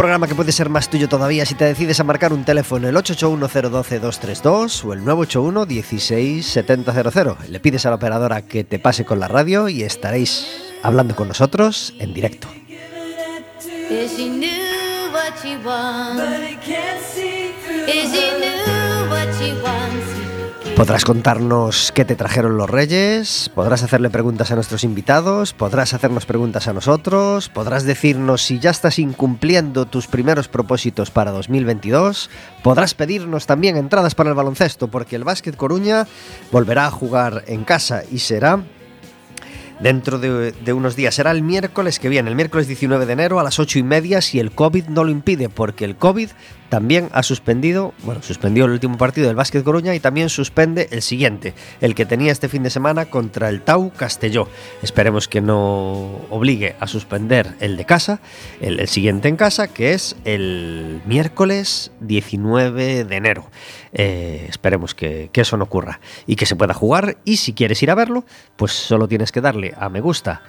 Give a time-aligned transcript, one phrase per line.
[0.00, 2.96] Programa que puede ser más tuyo todavía si te decides a marcar un teléfono el
[2.96, 7.48] 881-012-232 o el 981-167000.
[7.48, 11.28] Le pides a la operadora que te pase con la radio y estaréis hablando con
[11.28, 12.48] nosotros en directo.
[13.90, 16.22] If she knew what she wants,
[20.80, 26.24] Podrás contarnos qué te trajeron los reyes, podrás hacerle preguntas a nuestros invitados, podrás hacernos
[26.24, 32.30] preguntas a nosotros, podrás decirnos si ya estás incumpliendo tus primeros propósitos para 2022,
[32.62, 36.06] podrás pedirnos también entradas para el baloncesto, porque el Básquet Coruña
[36.50, 38.64] volverá a jugar en casa y será
[39.80, 41.14] dentro de, de unos días.
[41.14, 44.22] Será el miércoles que viene, el miércoles 19 de enero a las 8 y media,
[44.22, 46.30] si el COVID no lo impide, porque el COVID
[46.70, 51.02] también ha suspendido, bueno, suspendió el último partido del Básquet Coruña y también suspende el
[51.02, 54.48] siguiente, el que tenía este fin de semana contra el Tau Castelló.
[54.80, 58.20] Esperemos que no obligue a suspender el de casa,
[58.60, 63.50] el, siguiente en casa, que es el miércoles 19 de enero.
[63.92, 67.18] Eh, esperemos que, que eso no ocurra y que se pueda jugar.
[67.24, 68.24] Y si quieres ir a verlo,
[68.56, 70.42] pues solo tienes que darle a me gusta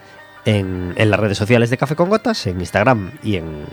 [0.46, 3.66] en, en las redes sociales de Café con Gotas, en Instagram y en,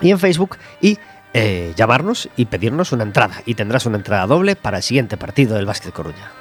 [0.00, 0.56] y en Facebook.
[0.80, 0.98] Y
[1.34, 3.42] eh, llamarnos y pedirnos una entrada.
[3.46, 6.32] Y tendrás una entrada doble para el siguiente partido del Básquet Coruña.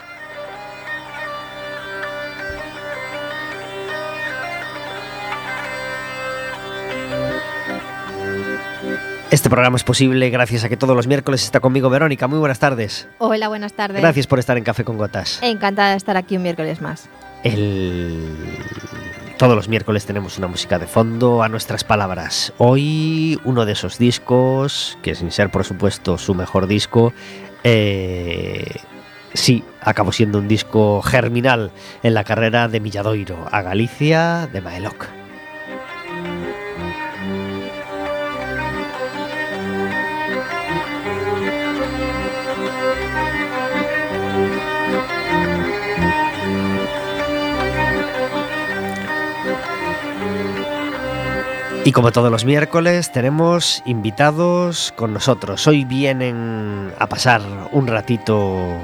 [9.30, 12.28] Este programa es posible gracias a que todos los miércoles está conmigo Verónica.
[12.28, 13.10] Muy buenas tardes.
[13.18, 14.02] Hola, buenas tardes.
[14.02, 15.40] Gracias por estar en Café con Gotas.
[15.42, 17.10] Encantada de estar aquí un miércoles más.
[17.44, 18.26] El...
[19.38, 22.54] Todos los miércoles tenemos una música de fondo a nuestras palabras.
[22.58, 27.14] Hoy uno de esos discos, que sin ser por supuesto su mejor disco,
[27.64, 28.78] eh,
[29.36, 31.70] sí, acabó siendo un disco germinal
[32.02, 35.06] en la carrera de Milladoiro a Galicia de Maeloc.
[51.88, 55.66] Y como todos los miércoles, tenemos invitados con nosotros.
[55.68, 57.42] Hoy vienen a pasar
[57.72, 58.78] un ratito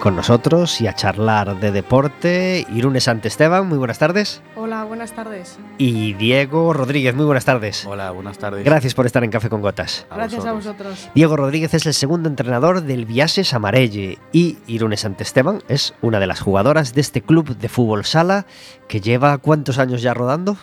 [0.00, 2.64] con nosotros y a charlar de deporte.
[2.72, 4.40] Irune Santesteban, muy buenas tardes.
[4.54, 5.58] Hola, buenas tardes.
[5.76, 7.84] Y Diego Rodríguez, muy buenas tardes.
[7.84, 8.64] Hola, buenas tardes.
[8.64, 10.06] Gracias por estar en Café con Gotas.
[10.10, 11.10] Gracias a vosotros.
[11.14, 16.28] Diego Rodríguez es el segundo entrenador del Viases Amarelle y Irune Santesteban es una de
[16.28, 18.46] las jugadoras de este club de fútbol sala
[18.88, 20.56] que lleva cuántos años ya rodando.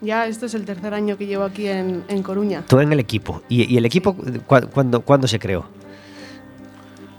[0.00, 2.62] Ya este es el tercer año que llevo aquí en, en Coruña.
[2.66, 3.42] Tú en el equipo.
[3.48, 5.66] ¿Y, y el equipo cu- cuándo, cuándo se creó?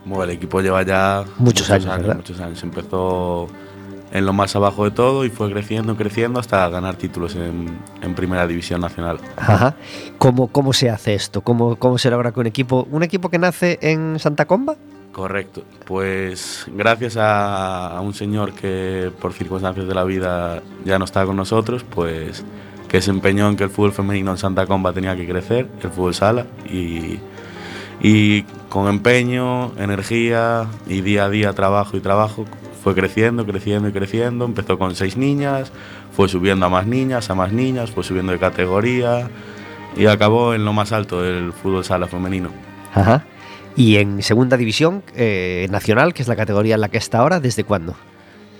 [0.05, 2.15] Bueno, el equipo lleva ya Muchos años, ¿verdad?
[2.15, 2.61] muchos años.
[2.63, 3.47] Empezó
[4.11, 8.15] en lo más abajo de todo y fue creciendo, creciendo hasta ganar títulos en, en
[8.15, 9.19] Primera División Nacional.
[9.37, 9.75] Ajá.
[10.17, 11.41] ¿Cómo, ¿Cómo se hace esto?
[11.41, 14.75] ¿Cómo, ¿Cómo se logra que un equipo, un equipo que nace en Santa Comba?
[15.11, 15.63] Correcto.
[15.85, 21.25] Pues gracias a, a un señor que por circunstancias de la vida ya no está
[21.25, 22.43] con nosotros, pues
[22.91, 25.89] que se empeñó en que el fútbol femenino en Santa Comba tenía que crecer, el
[25.91, 27.19] fútbol sala, y,
[28.01, 32.45] y con empeño, energía y día a día trabajo y trabajo
[32.83, 34.43] fue creciendo, creciendo y creciendo.
[34.43, 35.71] Empezó con seis niñas,
[36.11, 39.29] fue subiendo a más niñas, a más niñas, fue subiendo de categoría
[39.95, 42.49] y acabó en lo más alto del fútbol sala femenino.
[42.93, 43.23] Ajá.
[43.77, 47.39] Y en segunda división eh, nacional, que es la categoría en la que está ahora,
[47.39, 47.95] ¿desde cuándo?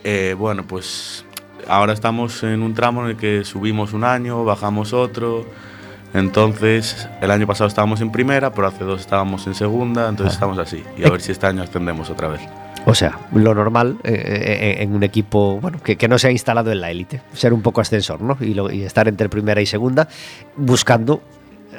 [0.05, 1.25] Eh, bueno, pues
[1.67, 5.45] ahora estamos en un tramo en el que subimos un año, bajamos otro.
[6.13, 10.35] Entonces, el año pasado estábamos en primera, pero hace dos estábamos en segunda, entonces Ah.
[10.35, 10.83] estamos así.
[10.97, 12.41] Y a ver si este año ascendemos otra vez.
[12.85, 16.31] O sea, lo normal eh, eh, en un equipo bueno, que, que no se ha
[16.31, 18.37] instalado en la élite, ser un poco ascensor, ¿no?
[18.41, 20.07] Y, lo- y estar entre primera y segunda,
[20.57, 21.21] buscando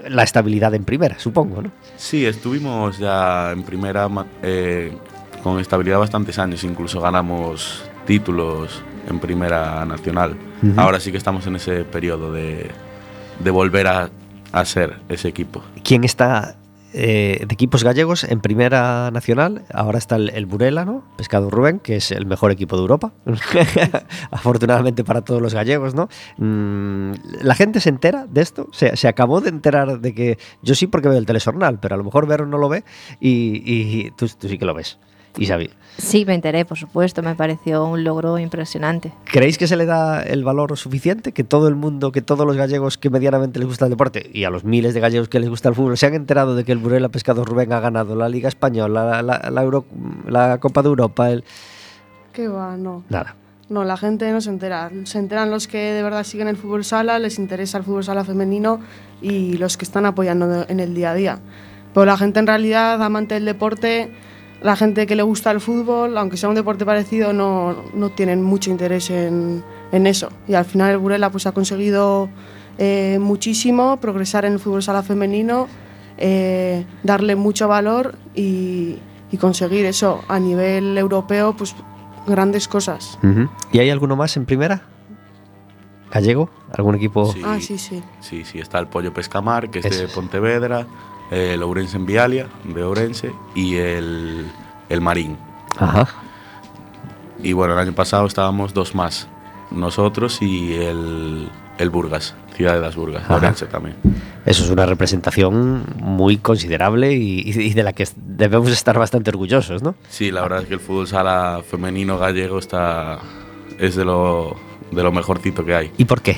[0.08, 1.70] la estabilidad en primera, supongo, ¿no?
[1.96, 4.08] Sí, estuvimos ya en primera
[4.42, 4.96] eh,
[5.42, 10.36] con estabilidad bastantes años, incluso ganamos títulos en primera nacional.
[10.62, 10.80] Ujú.
[10.80, 12.70] Ahora sí que estamos en ese periodo de,
[13.42, 14.10] de volver a,
[14.52, 15.62] a ser ese equipo.
[15.82, 16.56] ¿Quién está
[16.94, 19.64] eh, de equipos gallegos en Primera Nacional.
[19.72, 21.02] Ahora está el, el Burela, ¿no?
[21.16, 23.12] Pescado Rubén, que es el mejor equipo de Europa.
[24.30, 26.10] Afortunadamente para todos los gallegos, ¿no?
[26.36, 28.68] Mm, ¿La gente se entera de esto?
[28.72, 30.38] Se, se acabó de enterar de que...
[30.60, 32.84] Yo sí porque veo el telesornal, pero a lo mejor Vero no lo ve
[33.20, 34.98] y, y tú, tú sí que lo ves.
[35.38, 39.12] Y Xavi, Sí, me enteré, por supuesto, me pareció un logro impresionante.
[39.30, 41.32] ¿creéis que se le da el valor suficiente?
[41.32, 44.44] Que todo el mundo, que todos los gallegos que medianamente les gusta el deporte y
[44.44, 46.72] a los miles de gallegos que les gusta el fútbol se han enterado de que
[46.72, 49.84] el Burela Pescado Rubén ha ganado la Liga Española, la, la- la Euro-
[50.26, 51.44] la Copa de Europa, el...
[52.32, 52.76] ¿Qué va?
[52.78, 53.04] No.
[53.10, 53.36] Nada.
[53.68, 54.90] No, la gente no se entera.
[55.04, 58.24] Se enteran los que de verdad siguen el fútbol sala, les interesa el fútbol sala
[58.24, 58.80] femenino
[59.22, 61.38] y los que están apoyando en el día a día.
[61.94, 64.10] Pero la gente en realidad, amante del deporte,
[64.62, 68.42] la gente que le gusta el fútbol, aunque sea un deporte parecido, no, no tienen
[68.42, 70.28] mucho interés en, en eso.
[70.46, 72.28] Y al final el Burela pues, ha conseguido
[72.78, 75.66] eh, muchísimo, progresar en el fútbol sala femenino,
[76.18, 78.98] eh, darle mucho valor y,
[79.30, 81.74] y conseguir eso a nivel europeo, pues
[82.26, 83.18] grandes cosas.
[83.72, 84.82] ¿Y hay alguno más en primera?
[86.12, 86.50] ¿Gallego?
[86.76, 87.32] ¿Algún equipo?
[87.32, 87.40] Sí.
[87.44, 88.02] Ah, sí, sí.
[88.20, 90.08] Sí, sí, está el Pollo Pescamar, que es Eso de.
[90.08, 90.86] Pontevedra,
[91.32, 94.46] el Ourense en Vialia, de Ourense, y el,
[94.88, 95.36] el Marín.
[95.78, 96.06] Ajá.
[97.42, 99.28] Y bueno, el año pasado estábamos dos más,
[99.70, 101.48] nosotros y el,
[101.78, 103.34] el Burgas, Ciudad de las Burgas, Ajá.
[103.34, 103.96] Ourense también.
[104.44, 109.82] Eso es una representación muy considerable y, y de la que debemos estar bastante orgullosos,
[109.82, 109.94] ¿no?
[110.08, 113.18] Sí, la verdad es que el fútbol sala femenino gallego está
[113.78, 114.56] es de lo,
[114.90, 115.90] de lo mejorcito que hay.
[115.96, 116.36] ¿Y por qué?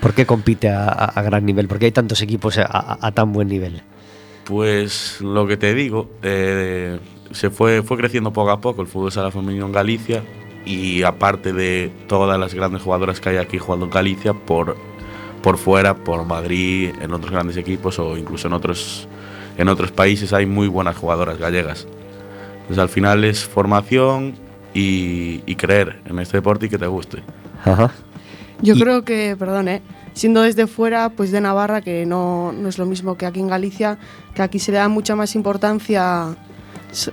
[0.00, 1.68] ¿Por qué compite a, a- a gran nivel?
[1.68, 3.82] ¿Por qué hay tantos equipos a, a- a tan buen nivel?
[4.44, 6.98] Pues lo que te digo, eh,
[7.30, 10.22] se fue, fue creciendo poco a poco el fútbol sala femenino en Galicia
[10.64, 14.76] y aparte de todas las grandes jugadoras que hay aquí jugando en Galicia, por,
[15.42, 19.06] por fuera, por Madrid, en otros grandes equipos o incluso en otros,
[19.56, 21.86] en otros países hay muy buenas jugadoras gallegas.
[22.62, 24.34] Entonces al final es formación
[24.74, 27.22] y, y creer en este deporte y que te guste.
[27.64, 27.92] Ajá.
[28.62, 29.82] Yo Y- creo que, perdón, ¿eh?
[30.14, 33.48] Siendo desde fuera, pues de Navarra, que no, no es lo mismo que aquí en
[33.48, 33.98] Galicia,
[34.34, 36.36] que aquí se le da mucha más importancia,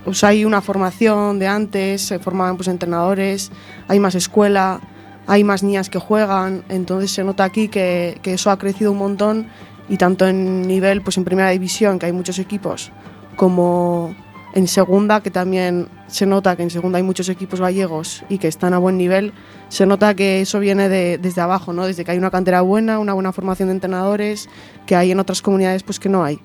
[0.04, 3.50] o sea, hay una formación de antes, se formaban pues entrenadores,
[3.86, 4.80] hay más escuela,
[5.26, 8.98] hay más niñas que juegan, entonces se nota aquí que, que eso ha crecido un
[8.98, 9.46] montón
[9.88, 12.90] y tanto en nivel, pues en primera división, que hay muchos equipos,
[13.36, 14.14] como
[14.54, 18.48] en segunda, que también se nota que en segunda hay muchos equipos gallegos y que
[18.48, 19.32] están a buen nivel,
[19.68, 21.86] se nota que eso viene de- desde abajo, ¿no?
[21.86, 24.48] Desde que hay una cantera buena, una buena formación de entrenadores,
[24.86, 26.36] que hay en otras comunidades pues que no hay.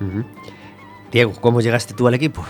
[0.00, 0.24] Ujú.
[1.12, 2.44] Diego, ¿cómo llegaste tú al equipo?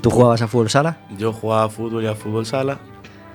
[0.00, 0.98] ¿Tú jugabas a fútbol sala?
[1.18, 2.78] Yo jugaba a fútbol y a fútbol sala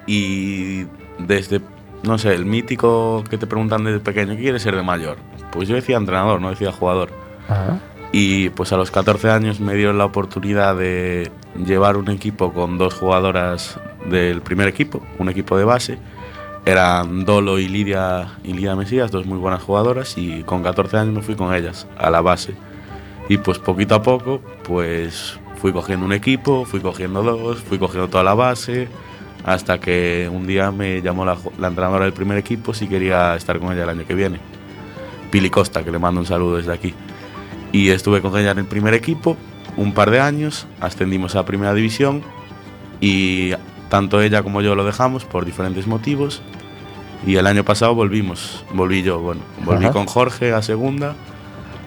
[0.08, 0.86] y
[1.20, 1.62] desde,
[2.04, 5.18] no sé, el mítico que te preguntan desde pequeño, ¿qué quieres ser de mayor?
[5.52, 7.12] Pues yo decía entrenador, no decía jugador.
[8.16, 11.32] Y pues a los 14 años me dieron la oportunidad de
[11.66, 15.98] llevar un equipo con dos jugadoras del primer equipo, un equipo de base.
[16.64, 21.16] Eran Dolo y Lidia, y Lidia Mesías, dos muy buenas jugadoras, y con 14 años
[21.16, 22.54] me fui con ellas a la base.
[23.30, 28.10] Y pues poquito a poco, pues fui cogiendo un equipo, fui cogiendo dos, fui cogiendo
[28.10, 28.90] toda la base,
[29.44, 33.58] hasta que un día me llamó la, la entrenadora del primer equipo si quería estar
[33.60, 34.40] con ella el año que viene.
[35.32, 36.94] Pili Costa, que le mando un saludo desde aquí.
[37.74, 39.36] Y estuve con ella en el primer equipo
[39.78, 42.22] un par de años, ascendimos a primera división
[43.02, 43.52] y
[43.90, 46.42] tanto ella como yo lo dejamos por diferentes motivos.
[47.26, 49.94] Y el año pasado volvimos, volví yo, bueno, volví Ajá.
[49.94, 51.16] con Jorge a segunda,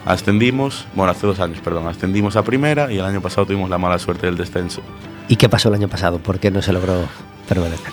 [0.07, 3.79] ascendimos, bueno, hace dos años, perdón, ascendimos a primera y el año pasado tuvimos la
[3.79, 4.81] mala suerte del descenso.
[5.29, 6.19] ¿Y qué pasó el año pasado?
[6.19, 7.05] ¿Por qué no se logró
[7.49, 7.93] permanecer?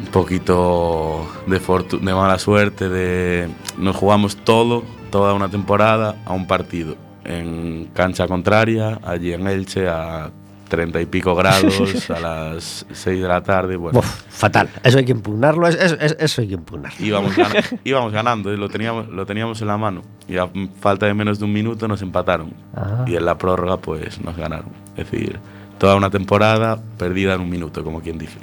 [0.00, 6.46] un poquito de, de mala suerte, de nos jugamos todo, toda una temporada a un
[6.46, 10.30] partido en cancha contraria, allí en Elche a
[10.68, 13.98] treinta y pico grados, a las 6 de la tarde, bueno.
[14.00, 14.68] Uf, fatal.
[14.82, 15.68] Eso hay que impugnarlo.
[15.68, 17.04] es- es- es- eso hay que impugnarlo.
[17.04, 20.02] Íbamos, gana- íbamos ganando, y lo teníamos, lo teníamos en la mano.
[20.26, 20.48] Y a
[20.80, 22.52] falta de menos de un minuto nos empataron.
[22.74, 23.04] Ah.
[23.06, 24.70] Y en la prórroga, pues nos ganaron.
[24.96, 25.38] Es decir,
[25.78, 28.38] toda una temporada perdida en un minuto, como quien dice.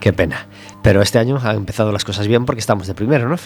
[0.00, 0.46] Qué pena.
[0.82, 3.36] Pero este año han empezado las cosas bien porque estamos de primero, ¿no?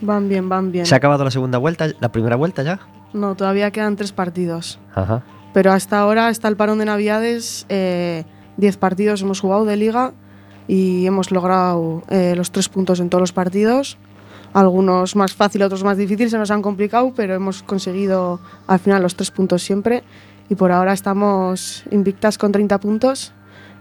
[0.00, 0.86] Van bien, van bien.
[0.86, 2.80] ¿Se ha acabado la segunda vuelta, la primera vuelta ya?
[3.12, 4.78] No, todavía quedan tres partidos.
[4.94, 5.22] Ajá.
[5.52, 8.24] Pero hasta ahora está el parón de Navidades, eh,
[8.58, 10.12] 10 partidos hemos jugado de liga
[10.66, 13.96] y hemos logrado eh, los tres puntos en todos los partidos.
[14.52, 19.02] Algunos más fácil, otros más difícil, se nos han complicado, pero hemos conseguido al final
[19.02, 20.02] los tres puntos siempre.
[20.48, 23.32] Y por ahora estamos invictas con 30 puntos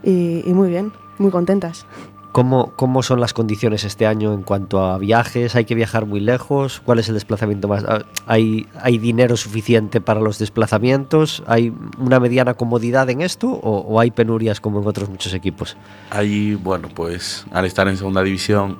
[0.03, 1.85] y, y muy bien, muy contentas.
[2.31, 5.55] ¿Cómo, ¿Cómo son las condiciones este año en cuanto a viajes?
[5.55, 6.81] ¿Hay que viajar muy lejos?
[6.85, 7.83] ¿Cuál es el desplazamiento más?
[7.87, 11.41] ah, ¿Hay, hay dinero suficiente para los desplazamientos?
[11.47, 15.77] ¿Hay una mediana comodidad en esto o, o hay penurias como en otros muchos equipos?
[16.11, 18.77] Ahí, bueno, pues al estar en segunda división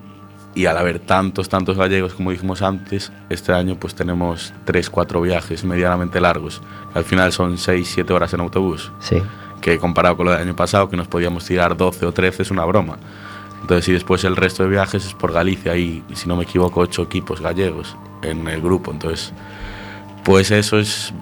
[0.53, 5.21] y al haber tantos, tantos gallegos, como dijimos antes, este año pues tenemos 3, 4
[5.21, 6.61] viajes medianamente largos.
[6.93, 9.17] Al final son 6, 7 horas en autobús, Sí.
[9.61, 12.51] que comparado con lo del año pasado, que nos podíamos tirar 12 o 13, es
[12.51, 12.97] una broma.
[13.67, 16.79] Entonces, y después el resto de viajes es por Galicia, y si no me equivoco,
[16.79, 18.91] 8 equipos gallegos en el grupo.
[18.91, 19.33] Entonces,
[20.23, 21.13] pues eso es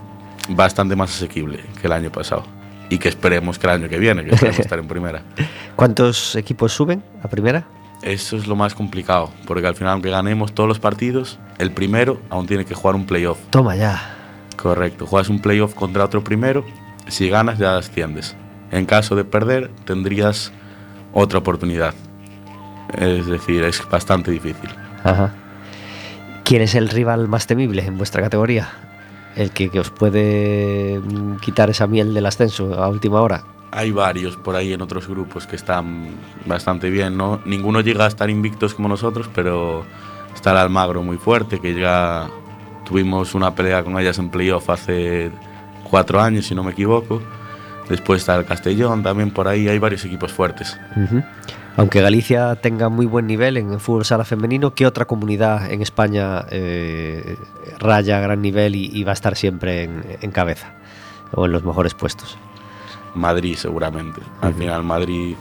[0.50, 2.44] bastante más asequible que el año pasado.
[2.92, 5.24] Y que esperemos que el año que viene, que esperemos estar en primera.
[5.76, 7.66] ¿Cuántos equipos suben a primera?
[8.04, 12.22] Eso es lo más complicado, porque al final, aunque ganemos todos los partidos, el primero
[12.30, 13.40] aún tiene que jugar un playoff.
[13.50, 14.16] Toma ya.
[14.56, 16.64] Correcto, juegas un playoff contra otro primero,
[17.08, 18.36] si ganas ya asciendes.
[18.70, 20.52] En caso de perder, tendrías
[21.12, 21.96] otra oportunidad.
[22.94, 24.70] Es decir, es bastante difícil.
[25.04, 25.34] Ajá.
[26.44, 28.70] ¿Quién es el rival más temible en vuestra categoría?
[29.36, 33.44] El que, que os puede mm, quitar esa miel del ascenso a última hora.
[33.72, 36.08] Hay varios por ahí en otros grupos que están
[36.46, 37.42] bastante bien, ¿no?
[37.46, 39.86] Ninguno llega a estar invictos como nosotros, pero
[40.34, 42.28] está el Almagro muy fuerte, que ya
[42.86, 45.32] tuvimos una pelea con ellas en playoff hace
[45.90, 47.22] cuatro años, si no me equivoco.
[47.90, 50.80] Después está el Castellón, también por ahí hay varios equipos fuertes.
[50.96, 51.24] Ujú.
[51.78, 55.82] Aunque Galicia tenga muy buen nivel en el fútbol sala femenino, ¿qué otra comunidad en
[55.82, 57.38] España eh,
[57.80, 60.74] raya a gran nivel y, y va a estar siempre en, en cabeza
[61.34, 62.38] o en los mejores puestos?
[63.14, 64.22] Madrid seguramente.
[64.42, 65.36] Al final Madrid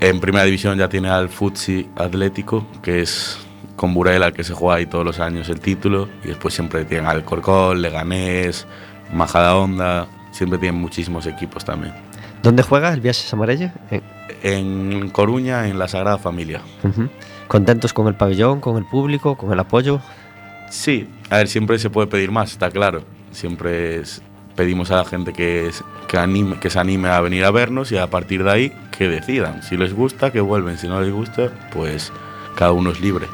[0.00, 3.38] en primera división ya tiene al Futsi Atlético, que es
[3.76, 6.84] con Burela el que se juega ahí todos los años el título, y después siempre
[6.84, 8.66] tienen al Corcol, Leganés,
[9.12, 11.94] Majadahonda, siempre tienen muchísimos equipos también.
[12.42, 13.72] ¿Dónde juega el Viajes Amarelle?
[13.90, 14.00] Eh,
[14.42, 16.60] En Coruña, en la Sagrada Familia.
[17.48, 20.00] ¿Contentos con el pabellón, con el público, con el apoyo?
[20.70, 23.02] Sí, a ver, siempre se puede pedir más, está claro.
[23.32, 24.22] Siempre es-
[24.54, 25.70] pedimos a la gente que,
[26.08, 29.08] que, anime, que se anime a venir a vernos y a partir de ahí que
[29.08, 29.62] decidan.
[29.62, 30.78] Si les gusta, que vuelven.
[30.78, 32.12] Si no les gusta, pues
[32.54, 33.26] cada uno es libre.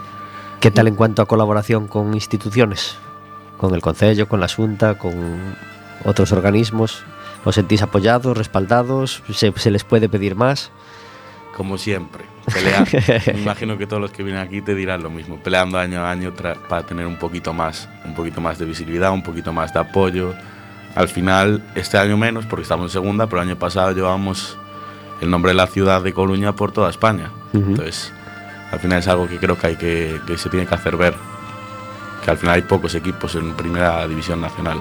[0.61, 2.97] ¿Qué tal en cuanto a colaboración con instituciones?
[3.59, 5.15] Con el Concello, con la Junta, con
[6.05, 7.03] otros organismos.
[7.45, 9.23] ¿Os sentís apoyados, respaldados?
[9.33, 10.71] ¿Se, se les puede pedir más?
[11.57, 12.91] Como siempre, peleando.
[13.35, 16.11] Me imagino que todos los que vienen aquí te dirán lo mismo, peleando año a
[16.11, 19.81] año para tener un poquito más, un poquito más de visibilidad, un poquito más de
[19.81, 20.35] apoyo.
[20.97, 24.57] Al final, este año menos, porque estamos en segunda, pero el año pasado llevamos
[25.21, 27.31] el nombre de la ciudad de Coruña por toda España.
[27.53, 27.71] Ujú.
[27.71, 28.13] Entonces,
[28.73, 31.15] al final es algo que creo que hay que, que se tiene que hacer ver.
[32.25, 34.81] Que al final hay pocos equipos en primera división nacional.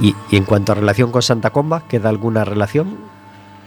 [0.00, 2.96] ¿Y, y en cuanto a relación con Santa Comba, queda alguna relación?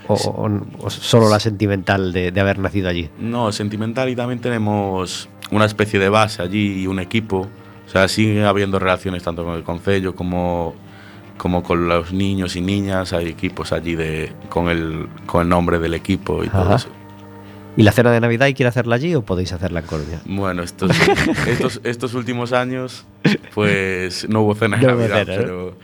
[0.08, 3.10] ¿O, o- o solo la sentimental de, de haber nacido allí?
[3.20, 7.48] No, sentimental y también tenemos una especie de base allí y un equipo.
[7.86, 10.74] O sea, sigue habiendo relaciones tanto con el concello como,
[11.38, 13.14] como con los niños y niñas.
[13.14, 16.76] Hay equipos allí de, con, el, con el nombre del equipo y todo Ajá.
[16.76, 16.90] eso.
[17.78, 20.20] ¿Y la cena de Navidad ir a hacerla allí o podéis hacerla en Coruña?
[20.26, 20.92] Bueno, estos,
[21.48, 23.06] estos, estos últimos años,
[23.56, 25.76] pues no hubo cena de No Navidad, cena, pero,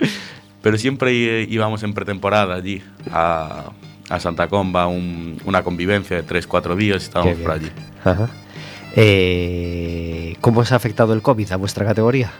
[0.61, 3.71] pero siempre íbamos en pretemporada allí a,
[4.09, 7.69] a Santa Comba, un- una convivencia de 3-4 días y estábamos por allí.
[8.03, 8.29] Ajá.
[8.95, 12.31] Eh, ¿Cómo os ha afectado el COVID a vuestra categoría?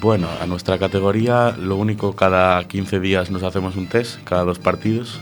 [0.00, 4.58] Bueno, a nuestra categoría lo único, cada 15 días nos hacemos un test, cada dos
[4.58, 5.20] partidos.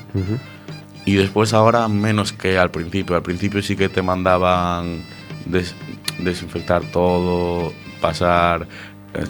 [1.04, 3.14] Y después ahora menos que al principio.
[3.16, 5.02] Al principio sí que te mandaban
[5.44, 5.74] des-
[6.18, 8.66] desinfectar todo, pasar,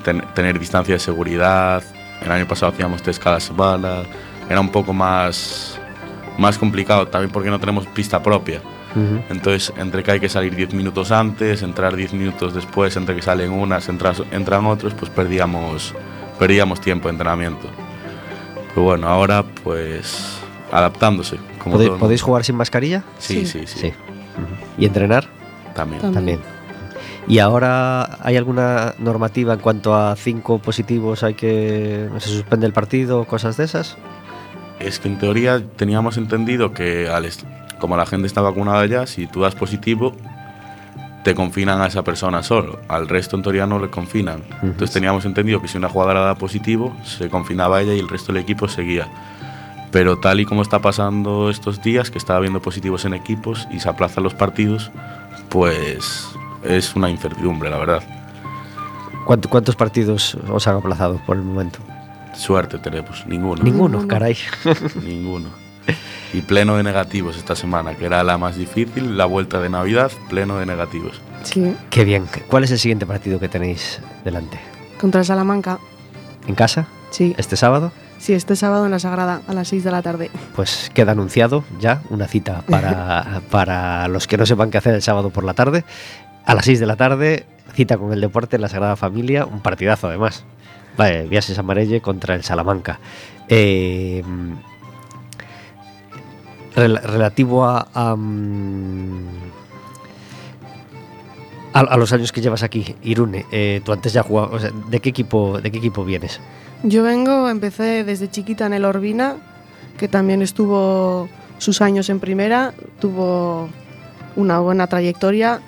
[0.03, 1.83] ten- tener distancia de seguridad.
[2.25, 4.03] El año pasado hacíamos test cada semana.
[4.49, 5.79] Era un poco más,
[6.39, 8.61] más complicado también porque no tenemos pista propia.
[8.95, 9.21] Ujú.
[9.29, 13.23] Entonces, entre que hay que salir 10 minutos antes, entrar 10 minutos después, entre que
[13.23, 15.95] salen unas, entras- entran otros, pues perdíamos,
[16.39, 17.69] perdíamos tiempo de entrenamiento.
[18.69, 20.39] Pero bueno, ahora pues
[20.73, 21.39] adaptándose.
[21.63, 23.03] Como ¿Podéis, podéis jugar sin mascarilla?
[23.19, 23.87] Sí, sí, sí, Sí.
[23.89, 24.47] Ujú.
[24.83, 25.27] ¿Y entrenar?
[25.75, 26.01] También.
[26.01, 26.15] También.
[26.15, 26.54] También.
[27.27, 31.23] ¿Y ahora hay alguna normativa en cuanto a cinco positivos?
[31.23, 33.25] ¿Hay que se suspende el partido?
[33.25, 33.97] ¿Cosas de esas?
[34.79, 37.29] Es que en teoría teníamos entendido que al
[37.79, 40.15] como la gente está vacunada ya, si tú das positivo,
[41.25, 42.79] te confinan a esa persona solo.
[42.89, 44.43] Al resto en teoría no le confinan.
[44.63, 48.09] Entonces teníamos entendido que si una jugadora da positivo, se confinaba a ella y el
[48.09, 49.09] resto del equipo seguía.
[49.91, 53.81] Pero tal y como está pasando estos días, que está habiendo positivos en equipos y
[53.81, 54.91] se aplazan los partidos,
[55.49, 56.29] pues
[56.65, 58.03] es una incertidumbre, la verdad.
[59.27, 61.79] ¿Cuánto- ¿Cuántos partidos os han aplazado por el momento?
[62.35, 63.63] Suerte tenemos, ninguno.
[63.63, 64.37] Ninguno, caray.
[65.05, 65.49] Ninguno.
[66.33, 70.11] Y pleno de negativos esta semana, que era la más difícil, la vuelta de Navidad,
[70.29, 71.21] pleno de negativos.
[71.45, 72.25] Sí, Qué bien.
[72.49, 74.59] ¿Cuál es el siguiente partido que tenéis delante?
[75.01, 75.79] contra Salamanca.
[76.47, 76.87] ¿En casa?
[77.11, 77.93] Sí, ¿Este sábado?
[78.19, 80.31] sí, este sábado en la Sagrada, a las 6 de la tarde.
[80.57, 85.03] Pues queda anunciado ya una cita para, para los que no sepan qué hacer el
[85.03, 85.85] sábado por la tarde.
[86.47, 89.61] A las 6 de la tarde, cita con el deporte en la Sagrada Familia, un
[89.61, 90.45] partidazo además.
[90.97, 93.01] Vale, Viases Amarelle contra el Salamanca.
[93.49, 94.23] Eh,
[96.77, 99.27] rel- relativo mm,
[101.73, 104.71] a- a los años que llevas aquí, Irune, eh, tú antes ya jugabas, o sea,
[104.89, 106.41] ¿de qué equipo, de qué equipo vienes?
[106.85, 109.37] Yo vengo, empecé desde chiquita en el Orbina,
[109.97, 111.29] que también estuvo
[111.59, 113.69] sus años en primera, tuvo
[114.37, 115.61] una buena trayectoria.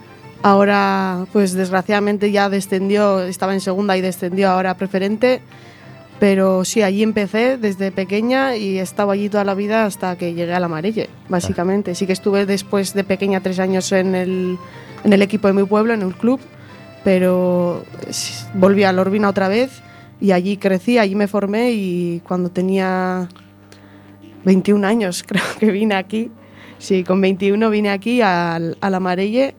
[0.47, 5.41] Ahora, pues desgraciadamente ya descendió, estaba en segunda y descendió ahora a preferente.
[6.21, 10.35] Pero sí, allí empecé desde pequeña y he estado allí toda la vida hasta que
[10.35, 11.97] llegué al Amarelle, básicamente.
[11.97, 14.57] Sí que estuve después de pequeña tres años en el,
[15.03, 16.39] en el equipo de mi pueblo, en el club,
[17.03, 17.83] pero
[18.55, 19.83] volví al Orbina otra vez
[20.21, 23.29] y allí crecí, allí me formé y cuando tenía
[24.45, 26.31] 21 años creo que vine aquí.
[26.79, 29.57] Sí, con 21 vine aquí al, al Amarelle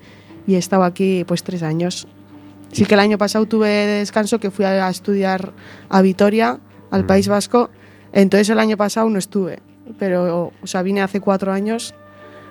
[0.48, 2.08] y he estado aquí pues tres años.
[2.72, 5.54] Sí que el año pasado tuve descanso que fui a estudiar
[5.90, 6.60] a Vitoria,
[6.92, 7.08] al Mm.
[7.08, 7.70] País Vasco.
[8.14, 9.60] Entonces el año pasado no estuve,
[10.00, 11.94] pero o sea, vine hace cuatro años,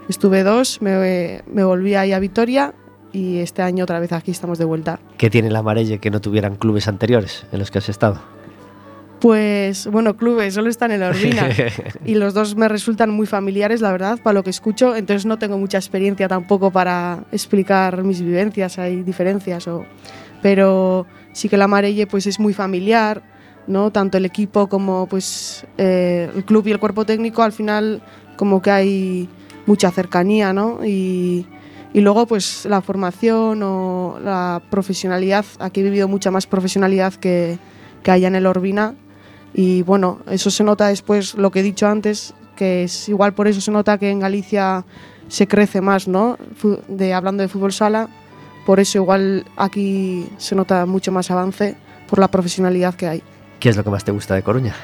[0.09, 2.75] estuve dos, me, me volví ahí a Vitoria
[3.13, 5.01] y este año otra vez aquí estamos de vuelta.
[5.17, 8.21] ¿Qué tiene el Amarelle que no tuvieran clubes anteriores en los que has estado?
[9.21, 11.49] Pues bueno, clubes, solo están en la Urbina.
[12.05, 14.95] y los dos me resultan muy familiares, la verdad, para lo que escucho.
[14.95, 19.67] Entonces no tengo mucha experiencia tampoco para explicar mis vivencias, hay diferencias.
[19.69, 19.87] O...
[20.43, 23.23] Pero sí que la Amarelle pues, es muy familiar,
[23.67, 23.91] ¿no?
[23.91, 28.03] Tanto el equipo como pues, eh, el club y el cuerpo técnico, al final
[28.37, 29.29] como que hay
[29.65, 30.85] mucha cercanía, ¿no?
[30.85, 31.47] Y,
[31.95, 37.59] y luego pues la formación o la profesionalidad, aquí he vivido mucha más profesionalidad que,
[38.03, 38.95] que allá en el Orbina.
[39.59, 43.49] Y bueno, eso se nota después, lo que he dicho antes, que es igual por
[43.49, 44.85] eso se nota que en Galicia
[45.29, 46.37] se crece más, ¿no?
[46.89, 48.09] De, hablando de fútbol sala,
[48.67, 51.75] por eso igual aquí se nota mucho más avance
[52.07, 53.23] por la profesionalidad que hay.
[53.59, 54.75] ¿Qué es lo que más te gusta de Coruña?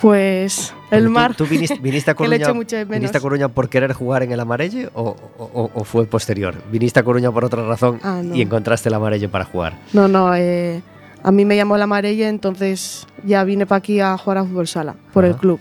[0.00, 1.34] Pues el tú- mar.
[1.34, 2.52] ¿Tú, viniste, viniste a Coruña,
[2.88, 6.54] viniste a Coruña por querer jugar en el Amarelle o, o- o fue posterior?
[6.72, 8.34] ¿Viniste a Coruña por otra razón Ah, no.
[8.34, 9.74] y encontraste el Amarelle para jugar?
[9.92, 10.82] No, no, eh,
[11.22, 14.66] a mí me llamó la Marella, entonces ya vine para aquí a jugar a fútbol
[14.66, 15.60] sala, por el club.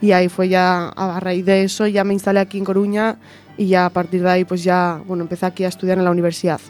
[0.00, 3.16] Y ahí fue ya, a raíz de eso, ya me instalé aquí en Coruña
[3.56, 6.10] y ya a partir de ahí pues ya, bueno, empecé aquí a estudiar en la
[6.10, 6.60] universidad.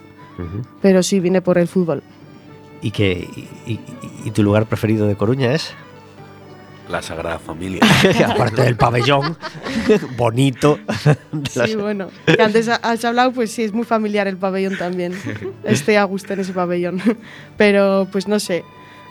[0.80, 2.02] Pero sí, vine por el fútbol.
[2.80, 3.28] ¿Y, que,
[3.66, 3.80] y, y-
[4.24, 5.72] y tu lugar preferido de Coruña es?
[6.88, 7.80] La Sagrada Familia.
[8.28, 9.36] Aparte del pabellón,
[10.16, 10.78] bonito.
[11.50, 15.12] Sí, bueno, que antes ha- has hablado, pues sí, es muy familiar el pabellón también.
[15.64, 17.00] Estoy a gusto en ese pabellón.
[17.56, 18.64] Pero pues no sé,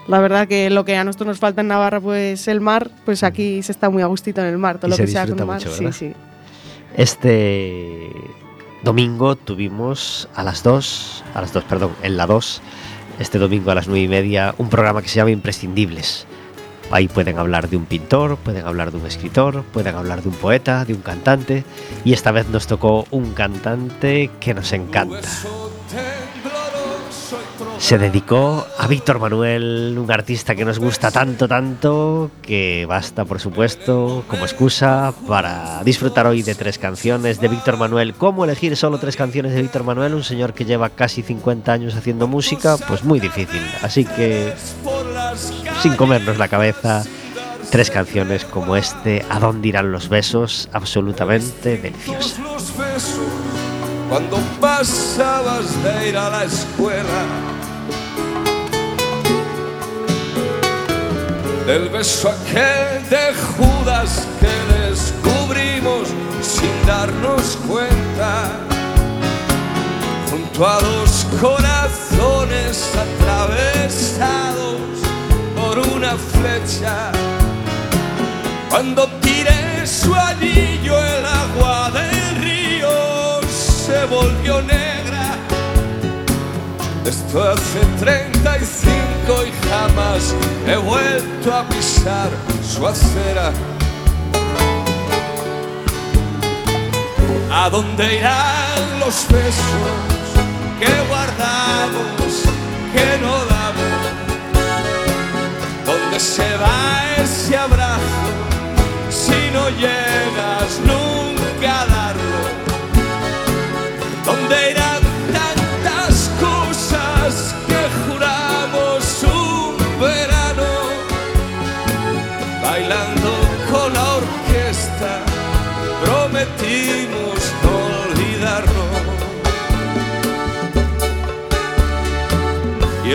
[0.07, 3.23] la verdad que lo que a nosotros nos falta en Navarra, pues el mar, pues
[3.23, 5.27] aquí se está muy a gustito en el mar, todo Y lo se que sea
[5.27, 5.57] con mar.
[5.59, 6.13] mucho, sí, sí.
[6.95, 8.09] Este
[8.83, 12.61] domingo tuvimos a las 2, a las 2, perdón, en la 2,
[13.19, 16.25] este domingo a las 9 y media, un programa que se llama Imprescindibles.
[16.91, 20.35] Ahí pueden hablar de un pintor, pueden hablar de un escritor, pueden hablar de un
[20.35, 21.63] poeta, de un cantante.
[22.05, 25.27] Y esta vez nos tocó un cantante que nos encanta.
[27.79, 33.39] Se dedicó a Víctor Manuel, un artista que nos gusta tanto, tanto, que basta, por
[33.39, 38.15] supuesto, como excusa para disfrutar hoy de tres canciones de Víctor Manuel.
[38.15, 40.15] ¿Cómo elegir solo tres canciones de Víctor Manuel?
[40.15, 43.61] Un señor que lleva casi 50 años haciendo música, pues muy difícil.
[43.81, 44.53] Así que,
[45.81, 47.03] sin comernos la cabeza,
[47.69, 50.67] tres canciones como este, ¿A dónde irán los besos?
[50.73, 52.41] Absolutamente deliciosa.
[54.09, 57.56] cuando pasabas de ir a la escuela.
[61.67, 66.07] Del beso aquel de Judas que descubrimos
[66.41, 68.51] sin darnos cuenta.
[70.31, 74.79] Junto a dos corazones atravesados
[75.57, 77.11] por una flecha.
[78.69, 84.76] Cuando tiré su anillo el agua del río se volvió negra.
[87.37, 90.33] Hace 35 y jamás
[90.65, 92.29] he vuelto a pisar
[92.63, 93.51] su acera.
[97.51, 99.93] ¿A dónde irán los besos
[100.79, 102.43] que guardamos,
[102.91, 104.01] que no damos?
[105.85, 108.01] ¿Dónde se va ese abrazo
[109.11, 112.39] si no llegas nunca a darlo?
[114.25, 114.86] ¿Dónde irán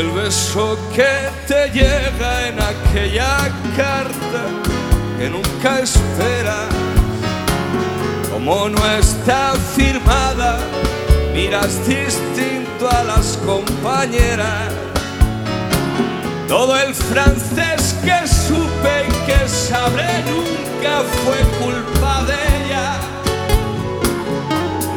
[0.02, 1.14] el beso que
[1.46, 3.36] te llega en aquella
[3.76, 4.42] carta
[5.16, 6.60] que nunca espera,
[8.32, 10.58] como no está firmada,
[11.32, 14.72] miras distinto a las compañeras.
[16.48, 22.88] Todo el francés que supe y que sabré nunca fue culpa de ella.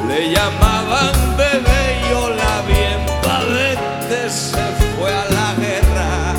[0.08, 2.35] Le llamaban bebé y bien
[4.30, 4.58] se
[4.98, 6.34] fue a la guerra.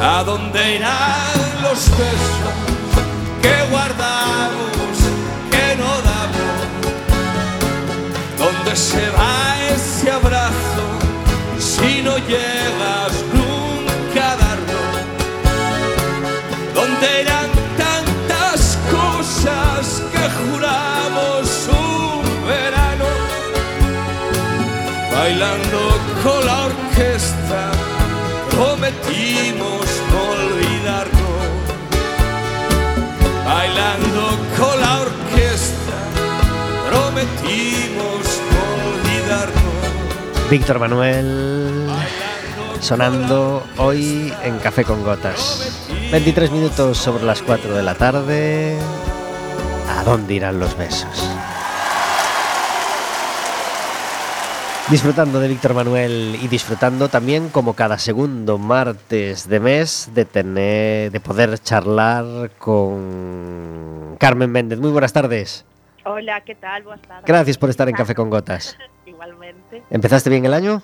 [0.00, 2.54] ¿A dónde irán los besos
[3.40, 4.94] que guardamos,
[5.52, 6.58] que no damos?
[8.38, 10.84] ¿Dónde se va ese abrazo
[11.58, 14.80] si no llegas nunca a darlo?
[16.74, 17.41] ¿Dónde irán
[25.32, 25.78] Bailando
[26.22, 27.70] con la orquesta,
[28.50, 31.42] prometimos no olvidarnos.
[33.42, 34.24] Bailando
[34.58, 35.96] con la orquesta,
[36.86, 38.20] prometimos
[38.52, 40.50] no olvidarnos.
[40.50, 41.88] Víctor Manuel
[42.80, 45.80] sonando hoy en Café con Gotas.
[46.10, 48.78] 23 minutos sobre las 4 de la tarde.
[49.88, 51.31] ¿A dónde irán los besos?
[54.90, 61.10] Disfrutando de Víctor Manuel y disfrutando también como cada segundo martes de mes de tener
[61.10, 64.78] de poder charlar con Carmen Méndez.
[64.80, 65.64] Muy buenas tardes.
[66.04, 66.82] Hola, ¿qué tal?
[66.82, 67.24] Buenas tardes.
[67.26, 68.76] Gracias por estar en Café con Gotas.
[69.06, 69.82] Igualmente.
[69.88, 70.82] ¿Empezaste bien el año?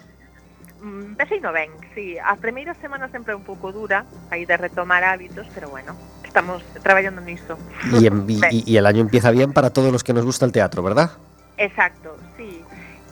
[0.80, 2.16] Mm, Empecé no ben, sí.
[2.24, 7.20] A primeira semana sempre un pouco dura, aí de retomar hábitos, pero bueno, estamos traballando
[7.20, 7.58] niso.
[8.00, 10.52] Y, en- y- y el año empieza bien para todos los que nos gusta el
[10.52, 11.11] teatro, ¿verdad?
[11.58, 12.62] Exacto, sí.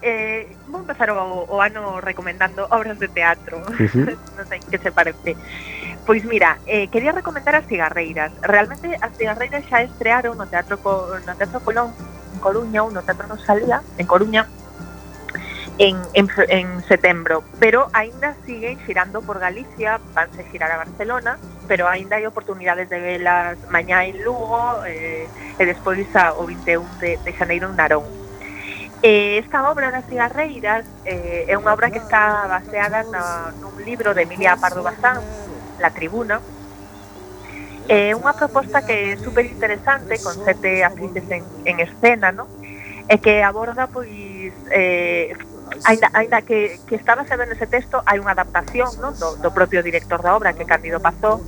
[0.07, 3.59] eh, vou empezar o, o ano recomendando obras de teatro.
[3.67, 4.15] Uh -huh.
[4.39, 5.35] non sei que se parece.
[6.07, 8.31] Pois mira, eh, quería recomendar as cigarreiras.
[8.41, 11.91] Realmente as cigarreiras xa estrearon no Teatro, Co, no teatro Colón
[12.35, 14.47] en Coruña ou no Teatro Rosalía en Coruña
[15.79, 21.37] en, en, en setembro, pero aínda siguen xirando por Galicia, vanse xirar a Barcelona,
[21.69, 26.81] pero aínda hai oportunidades de velas mañá en Lugo eh, e despois a, o 21
[27.03, 28.26] de, de xaneiro en Narón.
[29.07, 34.11] Eh, esta obra das Cigarreiras eh, é unha obra que está baseada na, nun libro
[34.11, 35.23] de Emilia Pardo Bazán,
[35.79, 36.43] La Tribuna,
[37.87, 42.51] É eh, unha proposta que é super interesante con sete actrices en, en escena, no?
[43.07, 44.11] E que aborda pois
[44.75, 45.31] eh,
[45.87, 49.15] ainda, ainda que, que está basado nese texto hai unha adaptación no?
[49.15, 51.39] do, do propio director da obra que Candido Pazó,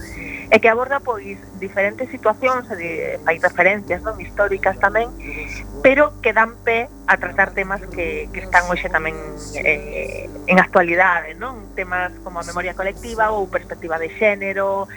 [0.48, 5.12] e que aborda pois diferentes situacións, de, hai referencias non históricas tamén,
[5.84, 9.16] pero que dan pé a tratar temas que, que están hoxe tamén
[9.60, 11.76] eh, en actualidade, non?
[11.76, 14.88] Temas como a memoria colectiva ou perspectiva de xénero,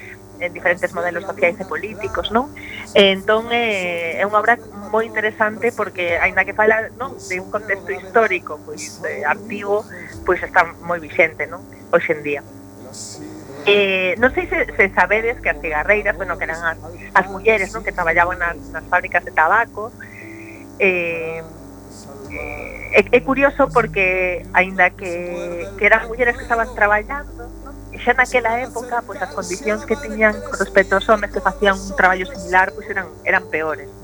[0.42, 2.50] en diferentes modelos sociais e políticos, non?
[2.98, 4.58] E, entón é, é unha obra
[4.90, 9.86] moi interesante porque aínda que fala, non, de un contexto histórico, pois eh, antigo,
[10.26, 11.62] pois está moi vixente, non?
[11.94, 12.42] Hoxe en día.
[13.66, 16.78] Eh, non sei se, se sabedes que as cigarreiras, bueno, que eran as,
[17.14, 17.86] as mulleres non?
[17.86, 19.94] que traballaban nas, nas fábricas de tabaco,
[20.82, 21.46] eh,
[22.34, 27.74] eh, é, é curioso porque, aínda que, que eran mulleres que estaban traballando, non?
[28.02, 31.94] xa naquela época, pois as condicións que tiñan con respecto aos homens que facían un
[31.94, 34.01] traballo similar, pois eran, eran peores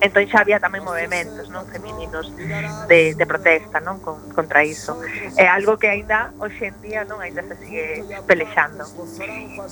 [0.00, 2.32] entón xa había tamén movimentos non femininos
[2.88, 4.96] de, de protesta non Con, contra iso
[5.36, 7.86] é algo que aínda hoxe en día non aínda se sigue
[8.24, 8.88] pelexando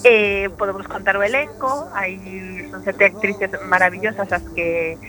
[0.04, 2.20] eh, podemos contar o elenco hai
[2.68, 5.00] son sete actrices maravillosas as que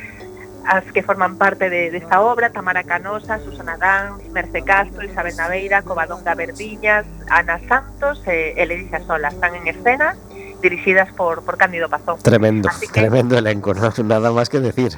[0.66, 5.36] as que forman parte de, desta de obra, Tamara Canosa, Susana Dans, Merce Castro, Isabel
[5.36, 9.30] Naveira, Covadonga Verdiñas, Ana Santos e eh, Eledisa Sola.
[9.30, 10.16] Están en escena
[10.62, 12.20] dirixidas por, por Cándido Pazón.
[12.22, 13.92] Tremendo, que- tremendo elenco, ¿no?
[14.04, 14.92] nada más que decir.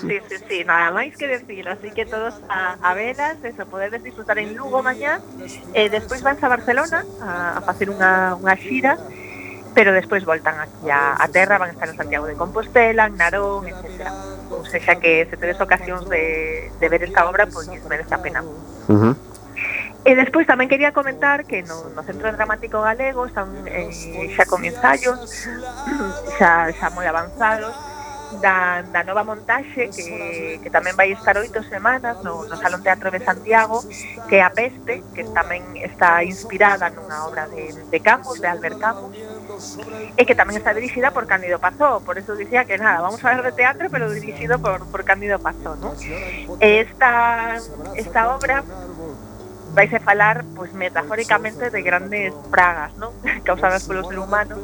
[0.00, 1.68] Sí, sí, sí, nada máis que decir.
[1.68, 5.20] Así que todos a, a velas, eso, podedes disfrutar en Lugo mañá.
[5.74, 8.96] E despois vanse a Barcelona a, a facer unha, unha xira
[9.72, 13.16] pero despois voltan aquí a, a terra, van a estar en Santiago de Compostela, en
[13.16, 14.04] Narón, etc.
[14.52, 18.44] Ou seja que se tedes ocasións de, de ver esta obra, pois merece a pena.
[20.02, 23.86] E despois tamén quería comentar que no, no Centro Dramático Galego están eh,
[24.34, 25.46] xa con ensayos
[26.38, 27.70] xa, xa moi avanzados
[28.40, 33.14] da, da nova montaxe que, que tamén vai estar oito semanas no, no Salón Teatro
[33.14, 33.84] de Santiago
[34.26, 38.82] que é a Peste, que tamén está inspirada nunha obra de, de Camus, de Albert
[38.82, 39.14] Camus
[40.16, 43.28] e que tamén está dirixida por Cándido Pazó, por eso dicía que nada, vamos a
[43.36, 45.92] ver de teatro, pero dirixido por, por Cándido Pazó, ¿no?
[46.58, 47.60] Esta,
[47.94, 48.64] esta obra
[49.72, 53.12] vais a falar pois metafóricamente de grandes pragas non?
[53.48, 54.60] causadas polo ser humano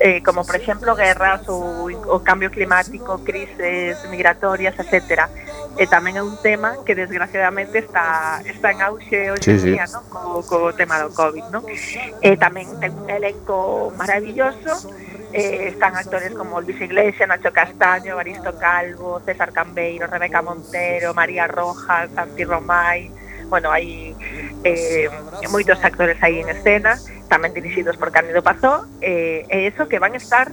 [0.00, 6.18] eh, como por exemplo guerras ou o cambio climático crises migratorias, etcétera eh, e tamén
[6.18, 9.70] é un tema que desgraciadamente está, está en auxe hoxe sí, sí.
[9.78, 10.02] día, non?
[10.10, 11.62] Co, co tema do COVID, non?
[11.68, 11.78] E
[12.20, 14.90] eh, tamén ten un elenco maravilloso
[15.30, 21.46] eh, están actores como Luis Iglesias, Nacho Castaño, Baristo Calvo, César Cambeiro, Rebeca Montero, María
[21.46, 23.08] Rojas, Santi Romay,
[23.50, 24.14] bueno, hai
[24.62, 25.10] eh,
[25.50, 30.14] moitos actores aí en escena, tamén dirixidos por Cándido Pazó, eh, e eso que van
[30.14, 30.48] estar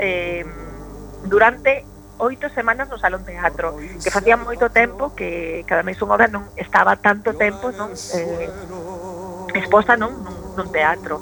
[0.00, 0.42] eh,
[1.28, 1.84] durante
[2.18, 6.48] oito semanas no Salón Teatro, que facía moito tempo que cada mes unha obra non
[6.56, 8.48] estaba tanto tempo non eh,
[9.54, 11.20] exposta non, nun, nun teatro.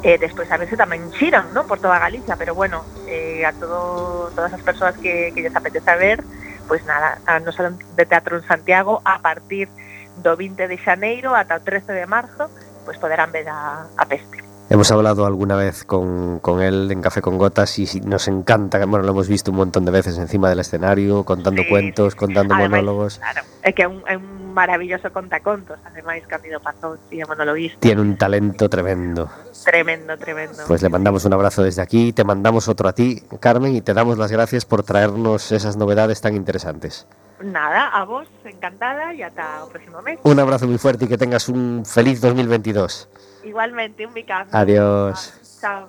[0.00, 4.32] Eh, despois a veces tamén xiran non por toda Galicia, pero bueno, eh, a todo,
[4.32, 6.24] todas as persoas que, que lles apetece ver,
[6.64, 9.68] pois nada, a no Salón de Teatro en Santiago a partir
[10.18, 12.50] do 20 de xaneiro ata o 13 de marzo,
[12.84, 14.50] pois poderán ver a, a peste.
[14.70, 19.04] Hemos hablado alguna vez con, con él en Café con Gotas y nos encanta, bueno,
[19.04, 22.18] lo hemos visto un montón de veces encima del escenario, contando sí, cuentos, sí.
[22.20, 23.18] contando ademais, monólogos.
[23.18, 27.82] Claro, é que é un, é un maravilloso contacontos, ademais Camilo Pazón e monologuista.
[27.82, 29.26] Tiene un talento tremendo.
[29.64, 30.62] Tremendo, tremendo.
[30.68, 33.92] Pues le mandamos un abrazo desde aquí, te mandamos otro a ti, Carmen, y te
[33.92, 37.08] damos las gracias por traernos esas novedades tan interesantes.
[37.42, 40.20] Nada, a vos, encantada, e ata o próximo mes.
[40.22, 43.08] Un abrazo muy fuerte y que tengas un feliz 2022.
[43.44, 44.50] Igualmente, un bicazo.
[44.52, 45.32] Adiós.
[45.60, 45.88] Chao.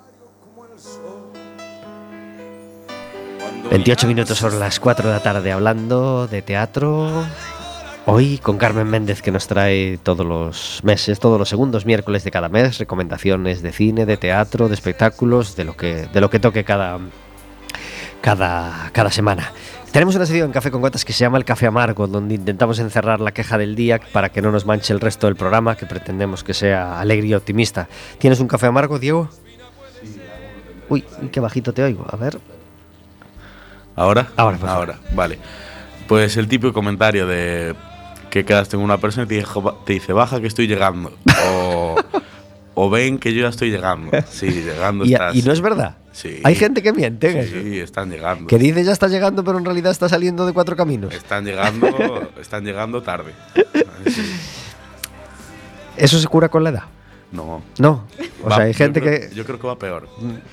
[3.69, 7.25] 28 minutos son las 4 de la tarde hablando de teatro.
[8.05, 12.31] Hoy con Carmen Méndez que nos trae todos los meses, todos los segundos miércoles de
[12.31, 16.39] cada mes, recomendaciones de cine, de teatro, de espectáculos, de lo que, de lo que
[16.39, 16.99] toque cada,
[18.21, 19.51] cada, cada semana.
[19.91, 22.79] Tenemos una sección en Café con Gotas que se llama El Café Amargo, donde intentamos
[22.79, 25.85] encerrar la queja del día para que no nos manche el resto del programa, que
[25.85, 27.89] pretendemos que sea alegre y optimista.
[28.17, 29.29] ¿Tienes un café amargo, Diego?
[30.87, 32.05] Uy, uy, qué bajito te oigo.
[32.09, 32.39] A ver.
[33.97, 34.29] ¿Ahora?
[34.37, 34.89] Ahora, por favor.
[34.91, 35.37] Ahora, vale.
[36.07, 37.75] Pues el típico comentario de
[38.29, 41.11] que quedaste con una persona y te, dijo, te dice, baja que estoy llegando.
[41.49, 41.95] O,
[42.75, 44.09] o ven que yo ya estoy llegando.
[44.29, 45.35] Sí, llegando Y, estás.
[45.35, 45.97] y no es verdad.
[46.11, 46.41] Sí.
[46.43, 47.55] Hay gente que miente en eso.
[47.61, 48.47] Sí, están llegando.
[48.47, 51.13] Que dice ya está llegando, pero en realidad está saliendo de cuatro caminos.
[51.13, 53.33] Están llegando, están llegando tarde.
[54.07, 54.21] Sí.
[55.97, 56.83] ¿Eso se cura con la edad?
[57.31, 57.61] No.
[57.77, 58.05] No.
[58.43, 60.09] O Va- sea, hay yo gente creo- que Yo creo que va peor.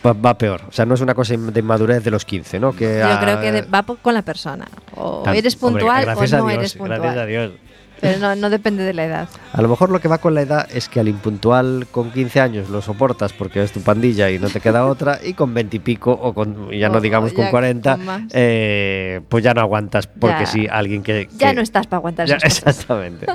[0.06, 0.62] va, va peor.
[0.68, 2.72] O sea, no es una cosa de inmadurez de los 15, ¿no?
[2.74, 4.66] Que Yo ah, creo que va con la persona.
[4.94, 7.00] O tan- eres puntual o no Dios, eres puntual.
[7.00, 7.52] Gracias a Dios.
[8.00, 9.28] Pero no, no depende de la edad.
[9.52, 12.40] A lo mejor lo que va con la edad es que al impuntual con 15
[12.40, 15.76] años lo soportas porque es tu pandilla y no te queda otra, y con 20
[15.76, 19.54] y pico, o con, ya no O digamos con ya 40, con eh, pues ya
[19.54, 21.28] no aguantas porque sí, alguien que.
[21.36, 22.68] Ya no estás para aguantar Ya, esas cosas.
[22.80, 23.26] exactamente.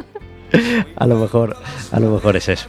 [0.95, 1.58] A lo mejor,
[1.91, 2.67] a lo mejor es eso.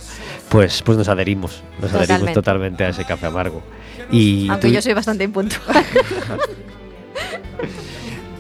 [0.49, 2.33] Pues, pues nos adherimos, nos adherimos Totalmente.
[2.35, 3.63] totalmente a ese café amargo.
[4.11, 5.85] Y Aunque tú- yo soy bastante impuntual.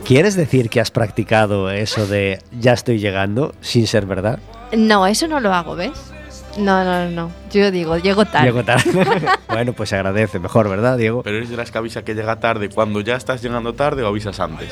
[0.04, 4.38] ¿Quieres decir que has practicado eso de ya estoy llegando sin ser verdad?
[4.76, 5.92] no, eso no lo hago, ¿ves?
[6.58, 7.30] No, no, no.
[7.50, 8.46] Yo digo, llego tarde.
[8.46, 8.90] Llego tarde.
[9.48, 11.22] bueno, pues se agradece, mejor, ¿verdad, Diego?
[11.22, 14.06] Pero eres de las que avisa que llega tarde cuando ya estás llegando tarde o
[14.08, 14.68] avisas antes.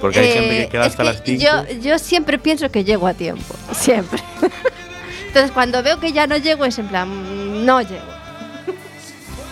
[0.00, 1.42] Porque hay gente que Eh, queda hasta que las 5.
[1.42, 3.54] Yo, yo siempre pienso que llego a tiempo.
[3.72, 4.20] Siempre.
[5.28, 8.04] Entonces, cuando veo que ya no llego, es en plan, mm, no llego.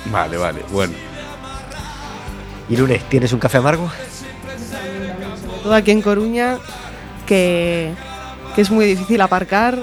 [0.07, 0.95] Vale, vale, bueno.
[2.69, 3.91] Y Lune, ¿tienes un café amargo?
[5.63, 6.59] Todo aquí en Coruña,
[7.27, 7.93] que,
[8.55, 9.79] que es muy difícil aparcar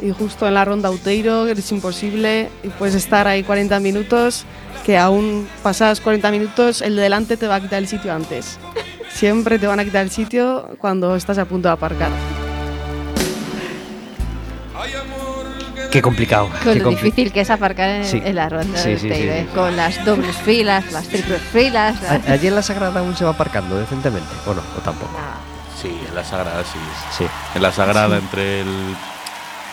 [0.00, 4.44] y justo en la ronda Outeiro es imposible y puedes estar ahí 40 minutos,
[4.84, 8.58] que aún pasadas 40 minutos el de delante te va a quitar el sitio antes.
[9.10, 12.10] Siempre te van a quitar el sitio cuando estás a punto de aparcar.
[15.90, 16.48] Qué complicado.
[16.62, 18.20] Con qué lo compli- difícil que es aparcar en, Sí.
[18.22, 19.46] en la ronda Sí, de sí, sí.
[19.54, 22.00] Con las dobles filas, las triples filas.
[22.02, 24.60] las- Allí en la Sagrada aún se va aparcando decentemente, ¿o no?
[24.76, 25.12] ¿O tampoco?
[25.12, 25.80] No.
[25.80, 26.78] Sí, en la Sagrada sí.
[27.16, 27.24] Sí.
[27.54, 28.68] En la Sagrada entre el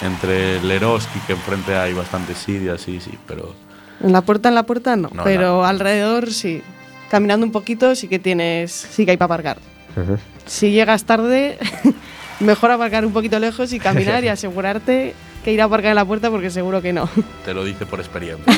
[0.01, 3.55] entre el Eroski, que enfrente hay bastantes sitios, sí, sí, pero
[4.03, 6.61] En la puerta, en la puerta no, No, pero alrededor sí.
[7.09, 9.57] Caminando un poquito sí que tienes, sí que hay para aparcar.
[9.95, 10.17] Ujú.
[10.45, 11.57] Si llegas tarde,
[12.39, 15.13] mejor aparcar un poquito lejos y caminar y asegurarte
[15.45, 17.07] que ir a aparcar en la puerta porque seguro que no.
[17.45, 18.43] Te lo dice por experiencia.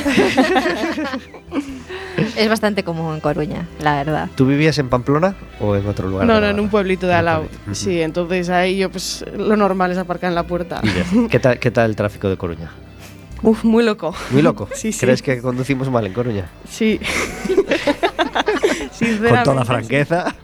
[2.36, 4.30] Es bastante común en Coruña, la verdad.
[4.36, 6.26] ¿Tú vivías en Pamplona o en otro lugar?
[6.26, 7.46] No, no, en un pueblito de al lado.
[7.74, 10.82] Sí, entonces ahí yo pues lo normal es aparcar en la puerta.
[11.30, 12.72] ¿Qué tal, ¿Qué tal el tráfico de Coruña?
[13.44, 14.16] Uf, muy loco.
[14.32, 14.68] Muy loco.
[14.74, 15.00] Sí, sí.
[15.00, 16.46] ¿Crees que conducimos mal en Coruña?
[16.70, 17.00] Sí.
[19.30, 20.36] Con toda franqueza.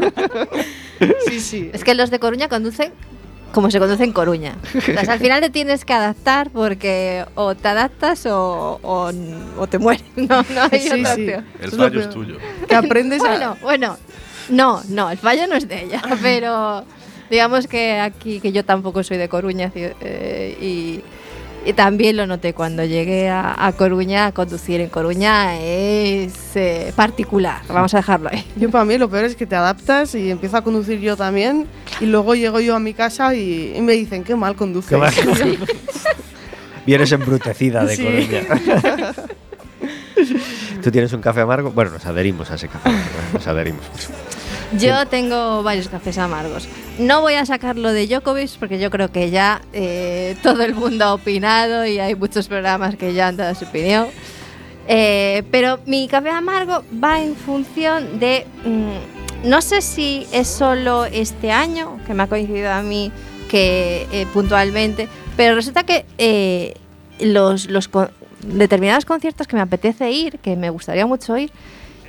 [1.27, 1.71] Sí, sí.
[1.73, 2.91] Es que los de Coruña conducen
[3.53, 4.55] como se conduce en Coruña.
[4.75, 9.11] O sea, al final te tienes que adaptar porque o te adaptas o, o,
[9.57, 10.03] o te mueres.
[10.15, 11.21] No, no hay Sí, otra sí.
[11.21, 11.45] opción.
[11.61, 12.37] El es fallo es tuyo.
[12.67, 13.29] Que aprendes a...
[13.29, 13.97] Bueno, bueno,
[14.49, 16.83] no, no, el fallo no es de ella, pero
[17.29, 21.01] digamos que aquí, que yo tampoco soy de Coruña eh, y,
[21.65, 27.62] y también lo noté cuando llegué a, a Coruña, conducir en Coruña es eh, particular,
[27.67, 28.45] vamos a dejarlo ahí.
[28.56, 31.67] Yo para mí lo peor es que te adaptas y empiezo a conducir yo también
[32.02, 34.89] y luego llego yo a mi casa y, y me dicen qué mal conduces.
[34.89, 35.13] Qué mal
[36.86, 38.04] Vienes embrutecida de Sí.
[38.04, 39.13] Coruña.
[40.84, 41.71] ¿Tú tienes un café amargo?
[41.71, 43.06] Bueno, nos adherimos a ese café amargo.
[43.06, 43.34] ¿eh?
[43.34, 43.86] Nos adherimos.
[44.77, 46.67] Yo tengo varios cafés amargos.
[46.99, 51.05] No voy a sacarlo de Djokovic porque yo creo que ya eh, todo el mundo
[51.05, 54.07] ha opinado y hay muchos programas que ya han dado su opinión.
[54.88, 58.45] Eh, pero mi café amargo va en función de...
[58.65, 63.12] mm, no sé si es solo este año, que me ha coincidido a mí
[63.49, 65.07] que eh, puntualmente,
[65.38, 66.75] pero resulta que
[67.19, 68.09] los, los con-
[68.41, 71.51] determinados conciertos que me apetece ir, que me gustaría mucho ir,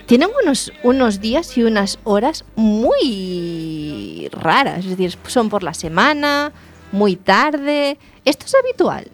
[0.06, 4.80] tienen unos, unos días y unas horas muy raras.
[4.80, 6.52] Es decir, son por la semana,
[6.92, 7.98] muy tarde.
[8.24, 9.08] Esto es habitual.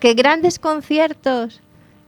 [0.00, 1.60] Que grandes conciertos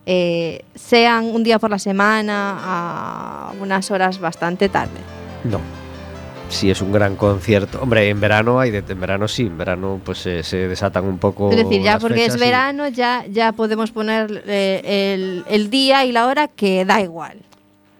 [0.07, 4.99] eh, sean un día por la semana a unas horas bastante tarde.
[5.44, 5.61] No.
[6.49, 7.81] Si es un gran concierto.
[7.81, 11.18] Hombre, en verano hay de, en verano sí, en verano pues eh, se desatan un
[11.18, 11.51] poco.
[11.51, 16.05] Es decir, ya porque es y- verano, ya, ya podemos poner eh, el, el día
[16.05, 17.38] y la hora que da igual.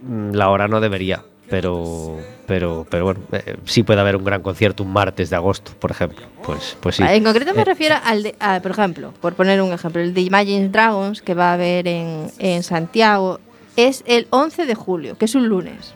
[0.03, 4.43] Mm, La hora no debería, pero pero pero bueno, eh, sí puede haber un gran
[4.43, 6.27] concierto un martes de agosto, por ejemplo.
[6.43, 7.03] Pues pues sí.
[7.07, 10.15] En concreto me Eh, refiero al, de, a, por ejemplo, por poner un ejemplo, el
[10.15, 13.41] de Imagine Dragons que va a haber en, en Santiago
[13.77, 15.95] es el 11 de julio, que es un lunes,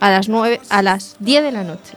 [0.00, 1.94] a las 9, a las 10 de la noche.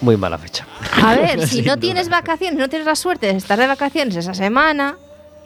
[0.00, 0.64] Muy mala fecha.
[1.02, 4.32] A ver, si no tienes vacaciones, no tienes la suerte de estar de vacaciones esa
[4.32, 4.96] semana,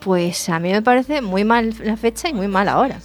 [0.00, 2.98] pues a mí me parece muy mal la fecha y muy mala hora.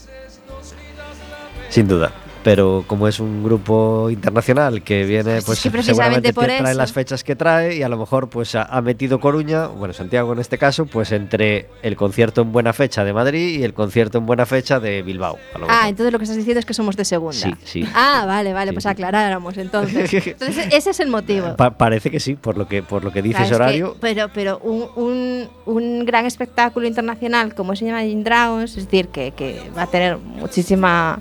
[1.70, 2.11] Sin duda.
[2.43, 6.74] Pero como es un grupo internacional que viene, Pues precisamente seguramente por trae eso.
[6.78, 10.39] las fechas que trae y a lo mejor pues ha, metido Coruña, bueno Santiago en
[10.39, 14.26] este caso, pues entre el concierto en buena fecha de Madrid y el concierto en
[14.26, 15.38] buena fecha de Bilbao.
[15.68, 17.34] Ah, entonces lo que estás diciendo es que somos de segunda.
[17.34, 17.89] Sí, sí.
[17.93, 18.89] Ah, vale, vale, Sí, pues sí.
[18.91, 20.13] aclaráramos entonces.
[20.28, 21.57] Entonces ese es el motivo.
[21.57, 23.97] Pa- parece que sí, por lo que por lo que dices Claro, es que- horario.
[23.99, 29.32] pero pero un, un, un gran espectáculo internacional como es Imagine Dragons, es decir, que,
[29.32, 31.20] que va a tener muchísima,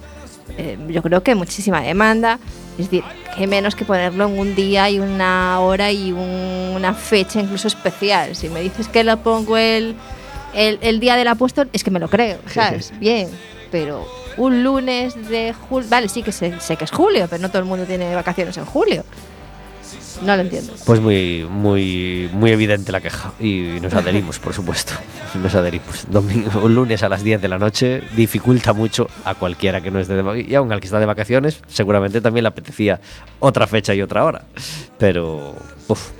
[0.58, 2.38] eh, yo creo que muchísima demanda,
[2.78, 3.02] es decir,
[3.36, 7.68] que menos que ponerlo en un día y una hora y un- una fecha incluso
[7.68, 8.34] especial.
[8.36, 9.94] Si me dices que lo pongo el,
[10.54, 12.92] el, el día del apóstol, es que me lo creo, ¿sabes?
[12.98, 13.28] Bien,
[13.70, 17.48] pero un lunes de julio, vale, sí que sé, sé que es julio, pero no
[17.48, 19.04] todo el mundo tiene vacaciones en julio.
[20.22, 20.72] No lo entiendo.
[20.84, 23.32] Pues muy, muy, muy evidente la queja.
[23.38, 24.94] Y nos adherimos, por supuesto.
[25.34, 26.06] Nos adherimos.
[26.08, 29.98] Domingo, un lunes a las 10 de la noche dificulta mucho a cualquiera que no
[29.98, 30.50] esté de vacaciones.
[30.50, 33.00] Y aún al que está de vacaciones, seguramente también le apetecía
[33.40, 34.42] otra fecha y otra hora.
[34.98, 35.54] Pero,
[35.88, 36.10] uf,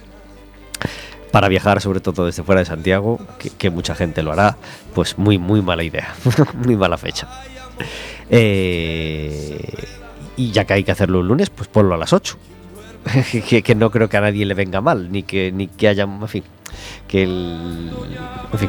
[1.30, 4.56] para viajar, sobre todo desde fuera de Santiago, que, que mucha gente lo hará,
[4.94, 6.14] pues muy, muy mala idea.
[6.54, 7.28] muy mala fecha.
[8.30, 9.86] Eh,
[10.36, 12.36] y ya que hay que hacerlo un lunes, pues ponlo a las 8.
[13.64, 16.28] que, no creo que a nadie le venga mal, ni que, ni que haya, en
[16.28, 16.44] fin,
[17.08, 17.90] que el,
[18.52, 18.68] en fin,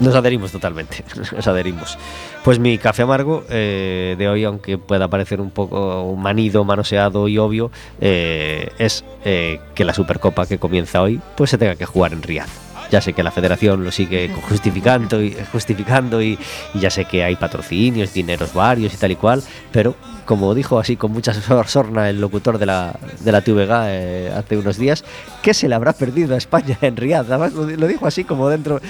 [0.00, 1.98] nos adherimos totalmente, nos adherimos.
[2.44, 7.38] Pues mi café amargo eh, de hoy, aunque pueda parecer un poco manido, manoseado y
[7.38, 7.70] obvio,
[8.00, 12.22] eh, es eh, que la Supercopa que comienza hoy, pues se tenga que jugar en
[12.22, 12.48] Riad.
[12.90, 16.38] Ya sé que la federación lo sigue justificando y, justificando y,
[16.74, 20.96] ya sé que hay patrocinios, dineros varios y tal y cual, pero como dijo así
[20.96, 25.04] con mucha sor- sorna el locutor de la, de la TVG eh, hace unos días,
[25.42, 27.26] que se le habrá perdido a España en Riad.
[27.32, 28.80] Además lo, dijo así como dentro,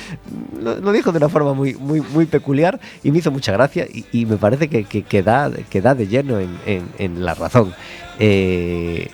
[0.63, 4.25] lo, dijo de una forma muy, muy, muy peculiar y me hizo mucha gracia y,
[4.27, 7.75] me parece que, que, da, que da de lleno en, en- en la razón.
[8.19, 9.11] Eh,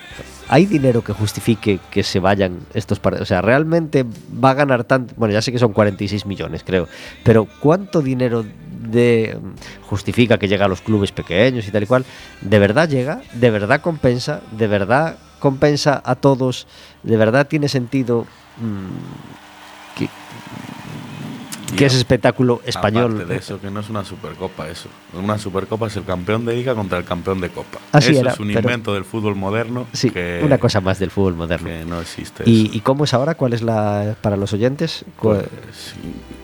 [0.48, 3.22] ¿Hay dinero que justifique que se vayan estos partidos?
[3.22, 4.04] O sea, ¿realmente
[4.42, 5.14] va a ganar tanto?
[5.16, 6.88] Bueno, ya sé que son 46 millones, creo.
[7.24, 9.38] Pero ¿cuánto dinero de
[9.82, 12.04] justifica que llega a los clubes pequeños y tal y cual?
[12.40, 13.22] ¿De verdad llega?
[13.32, 14.40] ¿De verdad compensa?
[14.50, 16.66] ¿De verdad compensa a todos?
[17.02, 18.26] ¿De verdad tiene sentido
[18.58, 19.41] mm,
[21.76, 23.12] que, es espectáculo español.
[23.12, 24.88] Aparte de eso, que no es una supercopa eso.
[25.12, 27.78] Una supercopa es el campeón de liga contra el campeón de copa.
[27.92, 31.10] Así eso era, es un invento del fútbol moderno Sí, que, una cosa más del
[31.10, 31.68] fútbol moderno.
[31.68, 32.44] que no existe.
[32.46, 32.76] ¿Y, eso.
[32.76, 33.34] y cómo es ahora?
[33.34, 35.04] ¿Cuál es la para los oyentes?
[35.16, 35.94] ¿Cu- Pues, sí,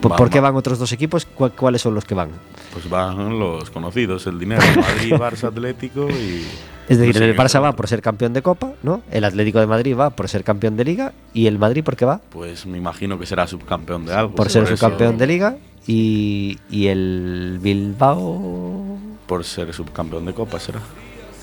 [0.01, 1.25] ¿Por, qué va- van otros dos equipos?
[1.27, 2.31] ¿Cu- ¿Cuáles son los que van?
[2.73, 6.45] Pues van los conocidos, el dinero, Madrid, Barça, Atlético y...
[6.89, 9.03] Es decir, no sé el Barça va por ser campeón de Copa, ¿no?
[9.11, 12.05] El Atlético de Madrid va por ser campeón de Liga y el Madrid ¿por qué
[12.05, 12.21] va?
[12.31, 14.35] Pues me imagino que será subcampeón de algo.
[14.35, 20.59] Por ser eso- subcampeón de Liga y, y el Bilbao Por ser subcampeón de Copa
[20.59, 20.79] será.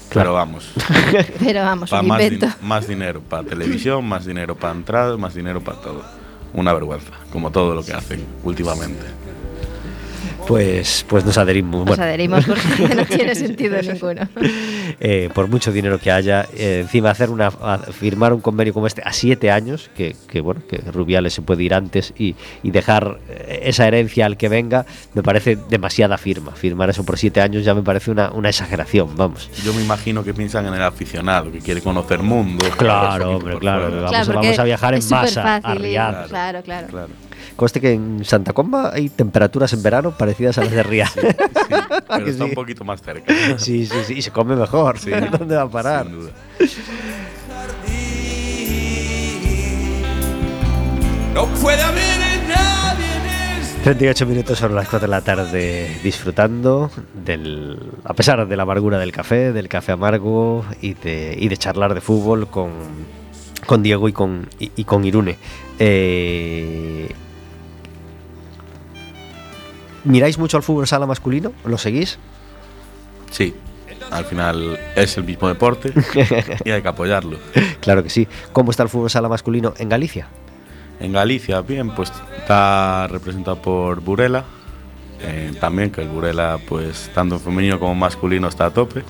[0.10, 0.30] Claro.
[0.30, 0.72] Pero vamos,
[1.40, 2.46] Pero vamos, pa' un más, invento.
[2.48, 6.04] din- más dinero para televisión, más dinero para entradas, más dinero para todo.
[6.54, 9.04] Una vergüenza, como todo lo que hacen últimamente.
[10.48, 11.80] pues pues nos adherimos.
[11.80, 14.22] Nos Bueno, adherimos porque no tiene sentido ninguno.
[15.00, 18.88] eh, por mucho dinero que haya, eh, encima hacer una a- firmar un convenio como
[18.88, 22.72] este a siete años, que, que, bueno, que Rubiales se puede ir antes y, y
[22.72, 26.52] dejar eh, esa herencia al que venga, me parece demasiada firma.
[26.54, 29.50] Firmar eso por siete años ya me parece una, una exageración, vamos.
[29.64, 32.66] Yo me imagino que piensan en el aficionado, que quiere conocer mundo.
[32.78, 33.84] Claro, hombre, claro.
[33.92, 36.28] Vamos- claro, vamos a viajar en masa fácil claro.
[36.88, 37.08] Claro.
[37.56, 41.08] Conste que en Santa Comba hay temperaturas en verano parecidas a las de Riad.
[41.08, 41.20] Sí,
[42.08, 42.50] pero que está sí?
[42.50, 43.34] un poquito más cerca.
[43.58, 45.00] Sí, sí, sí, y se come mejor.
[45.00, 45.12] Sí.
[45.40, 46.06] ¿Dónde va a parar?
[46.06, 46.32] Sin duda.
[51.34, 56.90] No puede haber nadie en este 38 minutos sobre las 4 de la tarde disfrutando
[57.14, 61.58] del a pesar de la amargura del café, del café amargo y de, y de
[61.58, 62.72] charlar de fútbol con,
[63.66, 65.38] con Diego y con, y, y con Irune.
[65.78, 67.10] Eh,
[70.06, 71.52] ¿Miráis mucho al fútbol sala masculino?
[71.66, 72.20] ¿Lo seguís?
[73.32, 73.54] Sí,
[74.12, 75.92] al final es el mismo deporte
[76.64, 77.38] y hay que apoyarlo.
[77.82, 78.28] Claro que sí.
[78.52, 80.28] ¿Cómo está el fútbol sala masculino en Galicia?
[81.00, 84.44] En Galicia, bien, pues está representado por Burela,
[85.22, 89.04] eh, también que el Burela, pues tanto en femenino como masculino está a tope.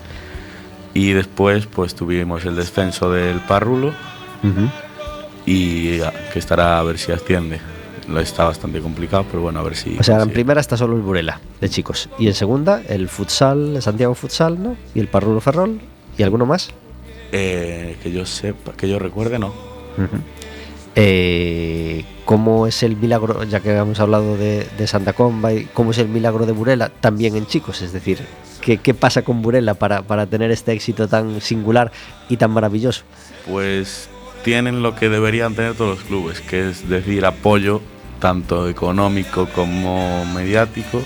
[0.93, 3.93] Y después, pues tuvimos el descenso del Parrulo
[5.45, 7.59] y ah, que estará a ver si asciende.
[8.07, 9.97] Lo está bastante complicado, pero bueno, a ver si.
[9.97, 12.09] O sea, en primera está solo el Burela, de chicos.
[12.19, 14.77] Y en segunda, el futsal, el Santiago Futsal, ¿no?
[14.93, 15.79] Y el Parrulo Ferrol.
[16.17, 16.69] ¿Y alguno más?
[17.31, 19.53] Eh, que yo sepa, que yo recuerde, no.
[20.95, 25.91] Eh, ¿Cómo es el milagro, ya que hemos hablado de, de Santa Comba, y cómo
[25.91, 27.81] es el milagro de Burela también en chicos?
[27.81, 28.19] Es decir,
[28.61, 31.91] ¿qué, qué pasa con Burela para, para tener este éxito tan singular
[32.29, 33.03] y tan maravilloso?
[33.47, 34.09] Pues
[34.43, 37.81] tienen lo que deberían tener todos los clubes, que es decir, apoyo
[38.25, 40.99] tanto económico como mediático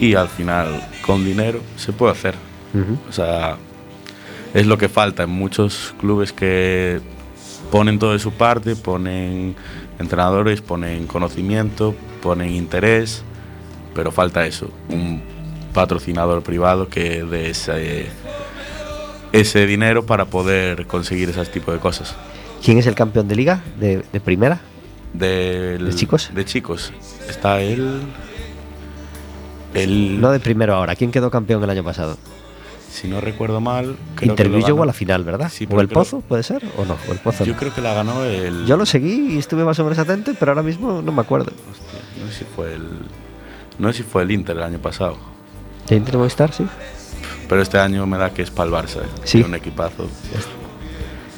[0.00, 2.34] y al final con dinero se puede hacer.
[2.74, 2.98] Ujú.
[3.08, 3.56] O sea,
[4.52, 7.00] es lo que falta en muchos clubes que
[7.70, 9.54] ponen todo de su parte, ponen
[10.00, 13.22] entrenadores, ponen conocimiento, ponen interés,
[13.94, 15.22] pero falta eso, un
[15.72, 18.06] patrocinador privado que dé ese,
[19.30, 22.16] ese dinero para poder conseguir ese tipo de cosas.
[22.60, 24.60] ¿Quién es el campeón de liga de, de primera?
[25.12, 26.30] Del- ¿De chicos?
[26.34, 26.92] De chicos.
[27.28, 28.00] Está el...
[29.74, 30.96] El, No de primero ahora.
[30.96, 32.16] ¿Quién quedó campeón el año pasado?
[32.90, 33.96] si no recuerdo mal...
[34.22, 35.50] Interview llegó a la final, ¿verdad?
[35.54, 36.64] Sí, ¿O el creo- Pozo, puede ser?
[36.78, 36.96] ¿O no?
[37.08, 37.58] ¿O el Pozo Yo no?
[37.58, 38.66] creo que la ganó el...
[38.66, 41.52] Yo lo seguí y estuve más o menos atento, pero ahora mismo no me acuerdo.
[41.70, 42.88] Hostia, no sé si fue el...
[43.78, 45.16] No sé si fue el Inter el año pasado.
[45.86, 46.66] ¿Ya Inter Movistar, sí?
[47.48, 49.02] Pero este año me da que es para el Barça.
[49.02, 49.08] ¿eh?
[49.22, 49.32] Sí.
[49.38, 50.08] Tiene un equipazo.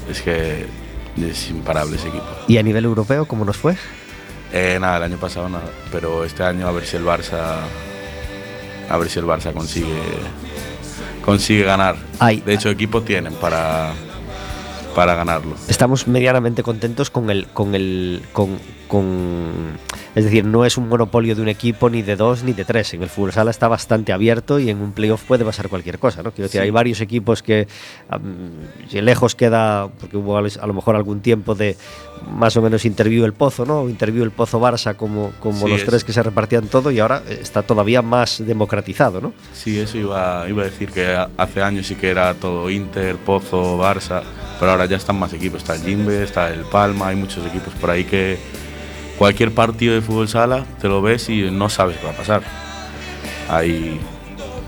[0.08, 0.66] Es que
[1.16, 2.26] es imparable ese equipo.
[2.48, 3.76] ¿Y a nivel europeo cómo nos fue?
[4.52, 5.70] Eh, nada, el año pasado nada.
[5.92, 7.58] Pero este año a ver si el Barça.
[8.88, 10.00] A ver si el Barça consigue.
[11.24, 11.96] Consigue ganar.
[12.18, 12.40] Ay.
[12.40, 13.92] De hecho, equipo tienen para.
[14.94, 15.54] Para ganarlo.
[15.68, 18.58] estamos medianamente contentos con el con el con,
[18.90, 19.78] con-
[20.14, 22.92] es decir no es un monopolio de un equipo ni de dos ni de tres.
[22.94, 26.22] En el fútbol sala está bastante abierto y en un playoff puede pasar cualquier cosa
[26.22, 26.64] no quiero decir Sí.
[26.64, 27.68] hay varios equipos que
[28.88, 31.76] si lejos queda porque hubo a lo mejor algún tiempo de
[32.30, 35.80] más o menos interview el pozo no interview el pozo Barça como como Sí, los
[35.82, 39.96] es- tres que se repartían todo y ahora está todavía más democratizado no Sí, eso
[39.96, 44.22] iba, iba a decir que hace años sí que era todo Inter, Pozo, Barça,
[44.58, 45.60] pero ahora ya están más equipos.
[45.62, 48.38] Está el Jimbe, está el Palma, hay muchos equipos por ahí que
[49.20, 52.42] cualquier partido de fútbol sala te lo ves y no sabes qué va a pasar.
[53.50, 54.00] Hay,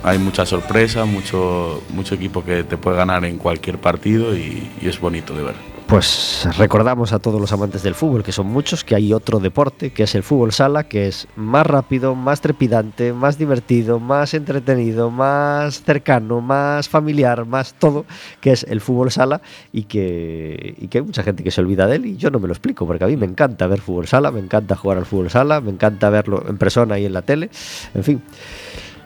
[0.02, 4.88] hay mucha sorpresa, mucho, mucho equipo que te puede ganar en cualquier partido y, y
[4.88, 5.71] es bonito de ver.
[5.92, 9.90] Pues recordamos a todos los amantes del fútbol, que son muchos, que hay otro deporte,
[9.90, 15.10] que es el fútbol sala, que es más rápido, más trepidante, más divertido, más entretenido,
[15.10, 18.06] más cercano, más familiar, más todo,
[18.40, 21.86] que es el fútbol sala y que, y que hay mucha gente que se olvida
[21.86, 24.08] de él y yo no me lo explico, porque a mí me encanta ver fútbol
[24.08, 27.20] sala, me encanta jugar al fútbol sala, me encanta verlo en persona y en la
[27.20, 27.50] tele,
[27.92, 28.22] en fin.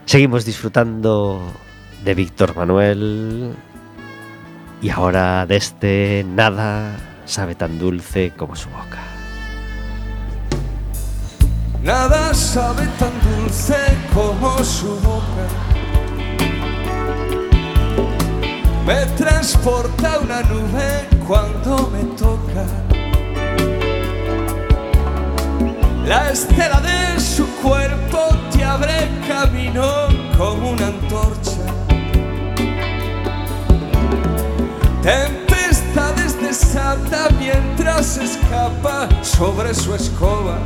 [0.04, 1.42] Seguimos disfrutando
[2.04, 3.56] de Víctor Manuel,
[4.80, 8.98] y ahora de este nada sabe tan dulce como su boca.
[11.82, 13.76] Nada sabe tan dulce
[14.12, 15.46] como su boca.
[18.86, 22.64] Me transporta una nube cuando me toca.
[26.06, 28.18] La estela de su cuerpo
[28.52, 30.06] te abre camino
[30.38, 31.55] como una antorcha.
[35.06, 40.58] Tempestades desata mientras escapa sobre su escoba.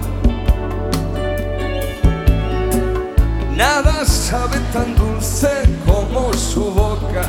[3.55, 5.51] Nada sabe tan dulce
[5.84, 7.28] como su boca.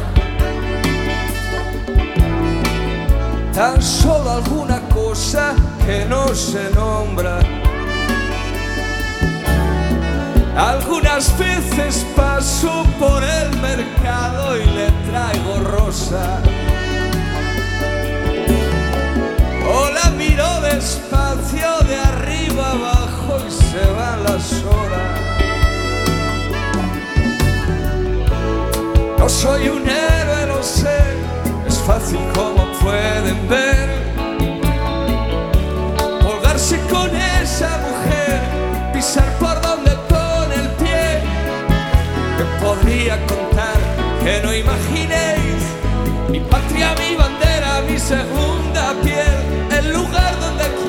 [3.53, 5.53] Tan solo alguna cosa
[5.85, 7.39] que no se nombra.
[10.55, 16.41] Algunas veces paso por el mercado y le traigo rosa.
[23.71, 25.19] Se van las horas.
[29.17, 30.99] No soy un héroe, lo sé,
[31.65, 33.89] es fácil como pueden ver.
[36.21, 38.41] Colgarse con esa mujer,
[38.93, 41.21] pisar por donde pone el pie.
[42.37, 43.77] Que podría contar
[44.23, 45.61] que no imaginéis
[46.29, 49.37] mi patria, mi bandera, mi segunda piel,
[49.77, 50.80] el lugar donde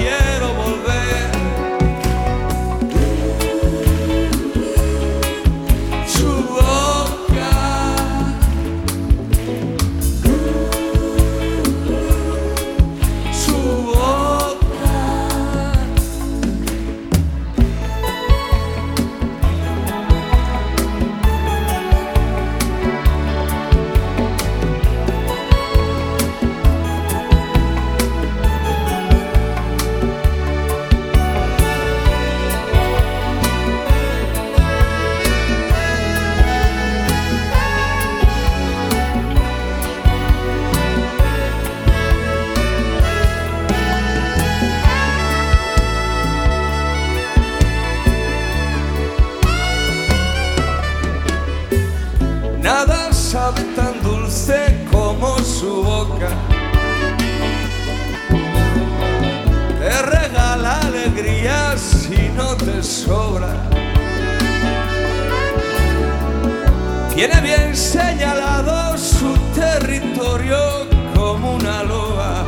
[67.15, 72.45] Tiene bien señalado su territorio como una loa.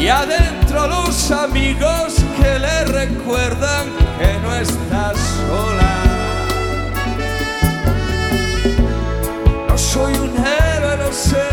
[0.00, 3.86] Y adentro los amigos que le recuerdan
[4.18, 5.94] que no está sola.
[9.68, 11.48] No soy un héroe, lo sé,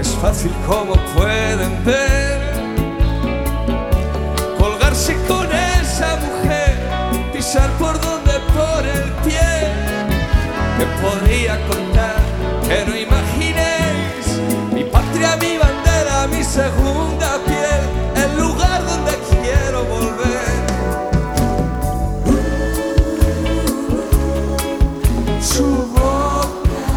[0.00, 2.40] es fácil como pueden ver.
[4.58, 6.78] Colgarse con esa mujer,
[7.34, 8.13] pisar por donde
[8.54, 9.52] por el pie.
[10.78, 12.24] Que podría contar
[12.86, 14.26] no imaginéis
[14.72, 17.63] mi patria, mi bandera, mi segunda piel,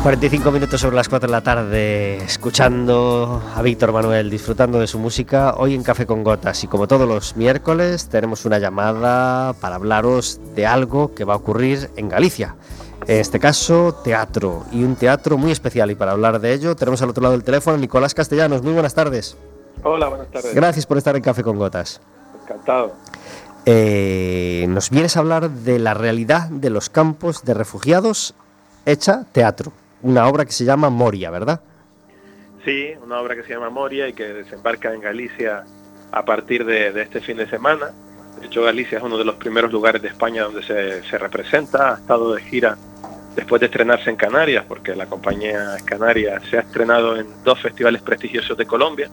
[0.08, 5.00] 45 minutos sobre las 4 de la tarde, escuchando a Víctor Manuel, disfrutando de su
[5.00, 6.64] música, hoy en Café con Gotas.
[6.64, 11.36] Y como todos los miércoles, tenemos una llamada para hablaros de algo que va a
[11.36, 12.56] ocurrir en Galicia.
[13.06, 15.92] En este caso, teatro, y un teatro muy especial.
[15.92, 18.62] Y para hablar de ello, tenemos al otro lado del teléfono a Nicolás Castellanos.
[18.62, 19.36] Muy buenas tardes.
[19.84, 20.56] Hola, buenas tardes.
[20.56, 22.00] Gracias por estar en Café con Gotas.
[22.44, 22.94] Encantado.
[23.66, 28.36] Eh, nos vienes a hablar de la realidad de los campos de refugiados
[28.86, 29.74] hecha teatro.
[30.02, 31.62] Una obra que se llama Moria, ¿verdad?
[32.64, 35.64] Sí, una obra que se llama Moria y que desembarca en Galicia
[36.12, 37.92] a partir de, este fin de semana.
[38.40, 41.94] De hecho, Galicia es uno de los primeros lugares de España donde se, se representa.
[41.94, 42.78] Ha estado de gira
[43.36, 48.02] después de estrenarse en Canarias, porque la compañía Canarias se ha estrenado en dos festivales
[48.02, 49.10] prestigiosos de Colombia,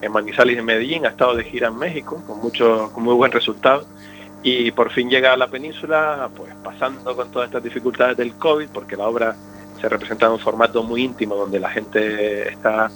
[0.00, 1.06] en Manizales y en Medellín.
[1.06, 3.86] Ha estado de gira en México con, mucho, muy buen resultado.
[4.42, 8.68] Y por fin llega a la península, pues pasando con todas estas dificultades del COVID,
[8.68, 9.36] porque la obra
[9.80, 12.90] se representa en un formato muy íntimo donde la gente está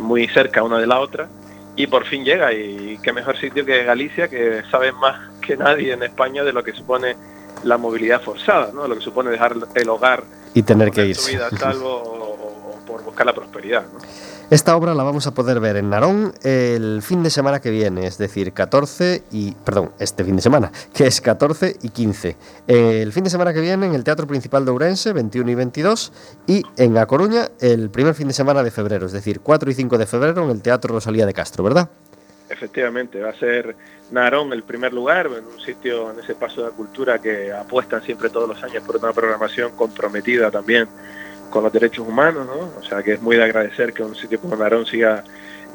[0.00, 1.28] muy cerca una de la otra
[1.76, 5.92] y por fin llega y qué mejor sitio que Galicia que sabe más que nadie
[5.92, 7.16] en España de lo que supone
[7.64, 8.86] la movilidad forzada, ¿no?
[8.86, 10.24] lo que supone dejar el hogar
[10.54, 11.32] Y tener que irse.
[11.32, 13.84] vida a salvo o, o por buscar la prosperidad.
[13.92, 13.98] ¿no?
[14.48, 18.06] Esta obra la vamos a poder ver en Narón el fin de semana que viene,
[18.06, 19.50] es decir, 14 y.
[19.64, 22.36] Perdón, este fin de semana, que es 14 y 15.
[22.68, 26.12] El fin de semana que viene en el Teatro Principal de Ourense, 21 y 22,
[26.46, 29.74] y en A Coruña el primer fin de semana de febrero, es decir, 4 y
[29.74, 31.90] 5 de febrero en el Teatro Rosalía de Castro, ¿verdad?
[32.48, 33.74] Efectivamente, va a ser
[34.12, 38.00] Narón el primer lugar, en un sitio en ese paso de la cultura que apuestan
[38.04, 40.86] siempre todos los años por una programación comprometida también
[41.50, 42.70] con los derechos humanos, ¿no?
[42.78, 45.24] O sea que es muy de agradecer que un sitio como Narón siga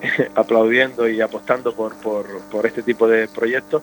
[0.36, 3.82] aplaudiendo y apostando por, por, este tipo de proyectos.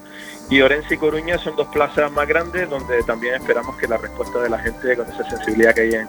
[0.50, 4.40] Y Orense y Coruña son dos plazas más grandes donde también esperamos que la respuesta
[4.40, 6.08] de la gente con esa sensibilidad que hay en,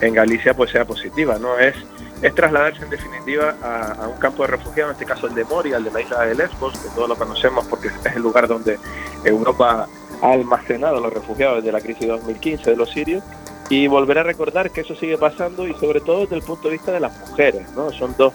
[0.00, 1.58] en Galicia pues sea positiva, ¿no?
[1.58, 1.74] Es,
[2.22, 5.76] es trasladarse en definitiva a, un campo de refugiados, en este caso el de Moria,
[5.76, 8.78] el de la isla de Lesbos, que todos lo conocemos porque es el lugar donde
[9.24, 9.88] Europa
[10.22, 13.24] ha almacenado a los refugiados desde la crisis 2015 de los sirios
[13.68, 16.74] y volver a recordar que eso sigue pasando y sobre todo desde el punto de
[16.74, 17.90] vista de las mujeres, ¿no?
[17.90, 18.32] Son dos,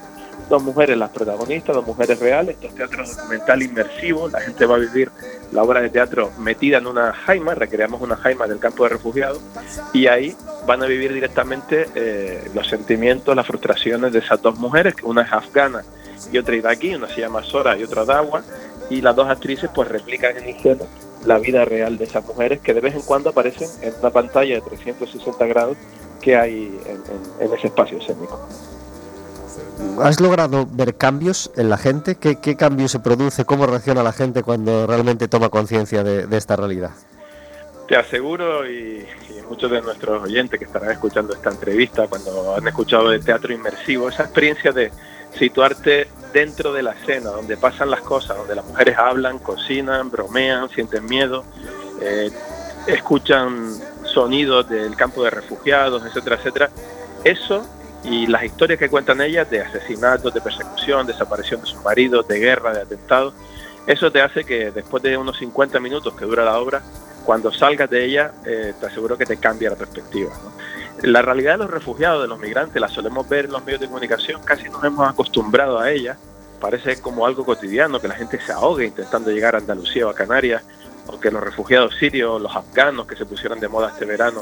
[0.49, 4.79] dos mujeres las protagonistas, dos mujeres reales, estos teatros documental inmersivos, la gente va a
[4.79, 5.11] vivir
[5.51, 9.41] la obra de teatro metida en una jaima, recreamos una jaima del campo de refugiados
[9.93, 14.95] y ahí van a vivir directamente eh, los sentimientos, las frustraciones de esas dos mujeres,
[14.95, 15.83] que una es afgana
[16.31, 18.43] y otra iraquí, una se llama Sora y otra Dawa,
[18.89, 20.83] y las dos actrices pues replican en escena
[21.25, 24.55] la vida real de esas mujeres que de vez en cuando aparecen en una pantalla
[24.55, 25.77] de 360 grados
[26.21, 28.39] que hay en, en- en ese espacio escénico.
[30.01, 32.15] ¿Has logrado ver cambios en la gente?
[32.15, 33.45] ¿Qué, qué cambio se produce?
[33.45, 36.91] ¿Cómo reacciona la gente cuando realmente toma conciencia de, de esta realidad?
[37.87, 42.67] Te aseguro, y, y muchos de nuestros oyentes que estarán escuchando esta entrevista, cuando han
[42.67, 44.91] escuchado de teatro inmersivo, esa experiencia de
[45.37, 50.69] situarte dentro de la escena, donde pasan las cosas, donde las mujeres hablan, cocinan, bromean,
[50.69, 51.43] sienten miedo,
[52.01, 52.29] eh,
[52.87, 53.73] escuchan
[54.03, 56.69] sonidos del campo de refugiados, etcétera, etcétera.
[57.23, 57.65] Eso
[58.03, 62.39] y las historias que cuentan ellas de asesinatos, de persecución, desaparición de sus maridos, de
[62.39, 63.33] guerra, de atentados,
[63.87, 66.81] eso te hace que después de unos 50 minutos que dura la obra,
[67.25, 70.31] cuando salgas de ella, eh, te aseguro que te cambia la perspectiva.
[71.03, 73.87] La realidad de los refugiados, de los migrantes, la solemos ver en los medios de
[73.87, 76.17] comunicación, casi nos hemos acostumbrado a ella,
[76.59, 80.15] parece como algo cotidiano, que la gente se ahogue intentando llegar a Andalucía o a
[80.15, 80.63] Canarias,
[81.07, 84.41] o que los refugiados sirios, los afganos que se pusieron de moda este verano,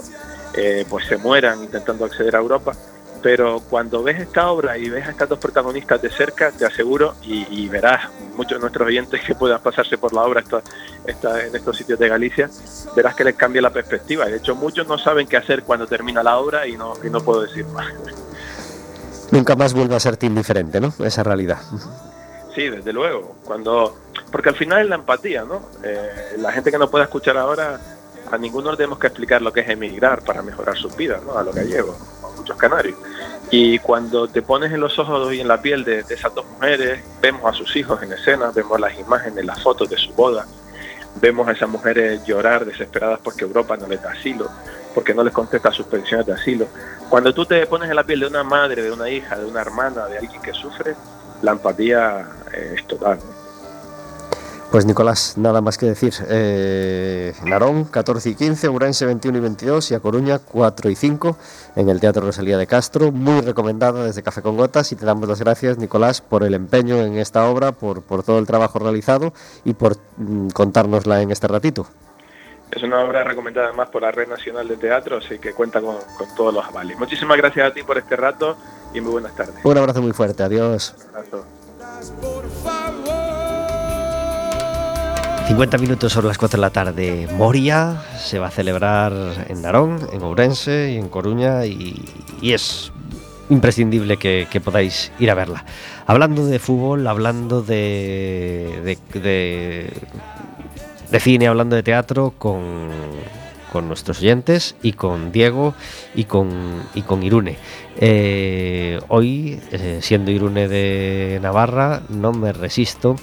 [0.54, 2.74] eh, pues se mueran intentando acceder a Europa.
[3.26, 7.16] Pero cuando ves esta obra y ves a estas dos protagonistas de cerca, te aseguro,
[7.24, 8.08] y, y verás
[8.38, 10.62] muchos de nuestros oyentes que puedan pasarse por la obra esta,
[11.08, 12.52] esta- en estos sitios de Galicia,
[12.96, 14.26] verás que les cambia la perspectiva.
[14.28, 17.20] De hecho, muchos no saben qué hacer cuando termina la obra y no, y no
[17.20, 17.88] puedo decir más.
[19.32, 20.94] Nunca más vuelve a serte indiferente, ¿no?
[21.04, 21.58] Esa realidad.
[22.54, 23.38] Sí, desde luego.
[23.44, 23.98] Cuando,
[24.32, 25.68] porque al final es la empatía, ¿no?
[25.84, 27.80] Eh, la gente que no pueda escuchar ahora,
[28.32, 31.36] a ninguno le tenemos que explicar lo que es emigrar para mejorar sus vidas, ¿no?
[31.40, 32.15] A los gallegos, a
[32.46, 32.96] muchos canarios.
[33.50, 37.04] Y cuando te pones en los ojos y en la piel de, esas dos mujeres,
[37.22, 40.46] vemos a sus hijos en escena, vemos las imágenes, las fotos de su boda,
[41.20, 44.50] vemos a esas mujeres llorar desesperadas porque Europa no les da asilo,
[44.94, 46.68] porque no les contesta sus peticiones de asilo.
[47.10, 49.62] Cuando tú te pones en la piel de una madre, de una hija, de una
[49.62, 50.96] hermana, de alguien que sufre,
[51.42, 53.20] la empatía eh, es total.
[54.72, 56.14] Pues Nicolás, nada más que decir.
[56.28, 61.38] Eh, Narón, 14 y 15, Ourense 21 y 22 y A Coruña 4 y 5
[61.78, 63.12] en el Teatro Rosalía de Castro.
[63.12, 66.98] Muy recomendada desde Café con Gotas y te damos las gracias, Nicolás, por el empeño
[66.98, 71.48] en esta obra, por, por todo el trabajo realizado y por mm, contárnosla en este
[71.48, 71.88] ratito.
[72.72, 75.96] Es una obra recomendada además por la Red Nacional de Teatro, así que cuenta con,
[76.18, 76.98] con todos los avales.
[76.98, 78.58] Muchísimas gracias a ti por este rato
[78.94, 79.56] y muy buenas tardes.
[79.64, 80.96] Un abrazo muy fuerte, adiós.
[81.12, 81.46] Un abrazo.
[85.48, 87.28] 50 minutos sobre las 4 de la tarde.
[87.38, 89.14] Moria se va a celebrar
[89.48, 92.04] en Narón, en Ourense y en Coruña y,
[92.42, 92.92] es
[93.50, 95.64] imprescindible que, podáis ir a verla.
[96.08, 98.98] Hablando de fútbol, hablando de,
[101.20, 102.90] cine, hablando de teatro con,
[103.72, 105.76] con nuestros oyentes y con Diego
[106.16, 107.58] y con, y con Irune.
[107.98, 113.16] Eh, hoy, eh, siendo Irune de Navarra, no me resisto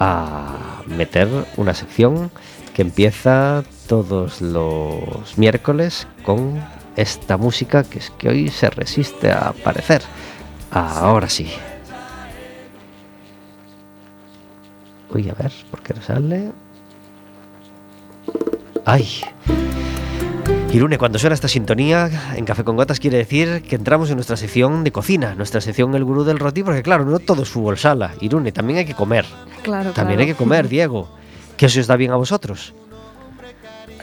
[0.00, 2.30] a meter una sección
[2.74, 6.60] que empieza todos los miércoles con
[6.96, 10.02] esta música que es que hoy se resiste a aparecer.
[10.70, 11.50] Ahora sí.
[15.12, 16.52] Uy, a ver, ¿por qué no sale?
[18.84, 19.22] ¡Ay!
[20.72, 24.36] Irune, cuando suena esta sintonía en Café con Gotas quiere decir que entramos en nuestra
[24.36, 27.76] sección de cocina, nuestra sección El Gurú del Roti, porque claro, no todo es fútbol
[27.76, 28.12] sala.
[28.20, 29.24] Irune, también hay que comer.
[29.62, 30.20] Claro, También claro.
[30.20, 31.08] hay que comer, Diego.
[31.56, 32.72] ¿Qué se os da bien a vosotros?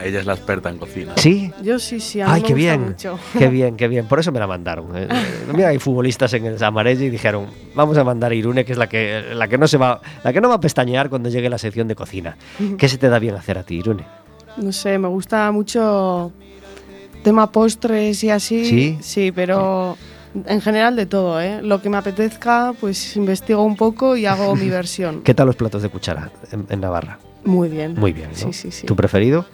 [0.03, 1.13] Ella es la experta en cocina.
[1.15, 1.51] ¿Sí?
[1.63, 3.19] Yo sí, sí, a mí Ay, me qué gusta bien, mucho.
[3.39, 4.05] qué bien, qué bien.
[4.07, 4.95] Por eso me la mandaron.
[4.95, 5.25] Eh, eh,
[5.55, 8.77] Mira, hay futbolistas en el Amarelle y dijeron, vamos a mandar a Irune, que es
[8.77, 11.49] la que, la que no se va, la que no va a pestañear cuando llegue
[11.49, 12.37] la sección de cocina.
[12.77, 14.03] ¿Qué se te da bien hacer a ti, Irune?
[14.57, 16.31] No sé, me gusta mucho
[17.23, 18.65] tema postres y así.
[18.65, 18.97] ¿Sí?
[19.01, 19.97] Sí, pero
[20.45, 21.61] en general de todo, ¿eh?
[21.61, 25.21] Lo que me apetezca, pues investigo un poco y hago mi versión.
[25.21, 27.19] ¿Qué tal los platos de cuchara en, en Navarra?
[27.43, 27.95] Muy bien.
[27.97, 28.35] Muy bien, ¿no?
[28.35, 28.87] Sí, sí, sí.
[28.87, 29.45] ¿Tu preferido?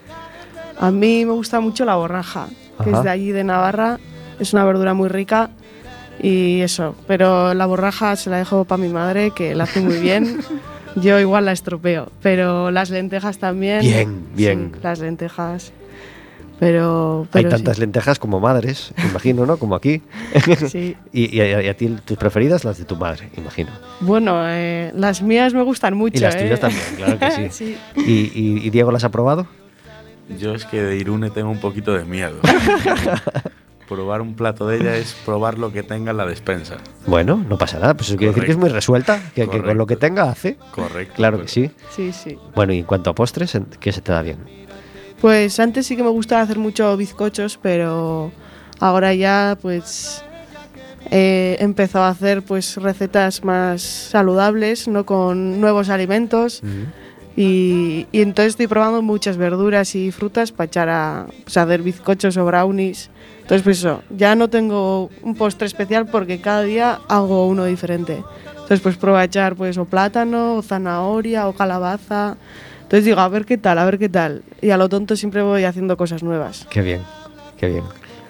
[0.80, 2.47] A mí me gusta mucho la borraja,
[2.84, 3.99] que es de allí de Navarra.
[4.39, 5.51] Es una verdura muy rica
[6.20, 6.95] y eso.
[7.08, 10.39] Pero la borraja se la dejo para mi madre, que la hace muy bien.
[10.96, 13.82] Yo igual la estropeo, pero las lentejas también.
[13.82, 14.72] Bien, bien.
[14.74, 15.72] Sí, las lentejas.
[16.60, 17.50] Pero, Hay sí.
[17.50, 19.58] tantas lentejas como madres, imagino, ¿no?
[19.58, 20.02] Como aquí.
[20.70, 20.96] Sí.
[21.12, 23.72] y, y a, y a ti tus preferidas, las de tu madre, imagino.
[24.00, 26.18] Bueno, eh, las mías me gustan mucho.
[26.18, 26.41] Y las ¿eh?
[26.44, 27.76] tuyas también, claro que sí.
[27.96, 28.02] sí.
[28.02, 29.48] ¿Y, y- y Diego las ha probado?
[30.39, 32.38] Yo es que de Irune tengo un poquito de miedo.
[33.88, 36.77] Probar un plato de ella es probar lo que tenga en la despensa.
[37.05, 39.77] Bueno, no pasa nada, pues eso quiere decir que es muy resuelta, que, que con
[39.77, 40.57] lo que tenga hace.
[40.71, 41.13] Correcto.
[41.15, 41.71] Claro que sí.
[41.95, 42.38] Sí, sí.
[42.55, 44.38] Bueno, y en cuanto a postres, ¿en- ¿qué se te da bien?
[45.21, 48.31] Pues antes sí que me gustaba hacer mucho bizcochos, pero
[48.79, 50.23] ahora ya pues
[51.11, 56.61] he empezado a hacer pues recetas más saludables, no con nuevos alimentos.
[57.36, 61.81] Y, y entonces estoy probando muchas verduras y frutas para echar a pues, a hacer
[61.81, 63.09] bizcochos o brownies.
[63.44, 68.24] Entonces, pues eso, ya no tengo un postre especial porque cada día hago uno diferente.
[68.54, 72.38] Entonces, pues pruebo a echar pues o plátano, o zanahoria, o calabaza.
[72.84, 74.44] Entonces digo, a ver qué tal, a ver qué tal.
[74.62, 76.66] Y a lo tonto siempre voy haciendo cosas nuevas.
[76.70, 77.02] Qué bien,
[77.58, 77.84] qué bien.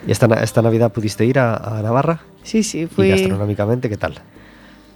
[0.07, 2.21] ¿Y esta, esta Navidad pudiste ir a, a Navarra?
[2.41, 4.15] Sí, sí, Y fui gastronómicamente, ¿qué tal?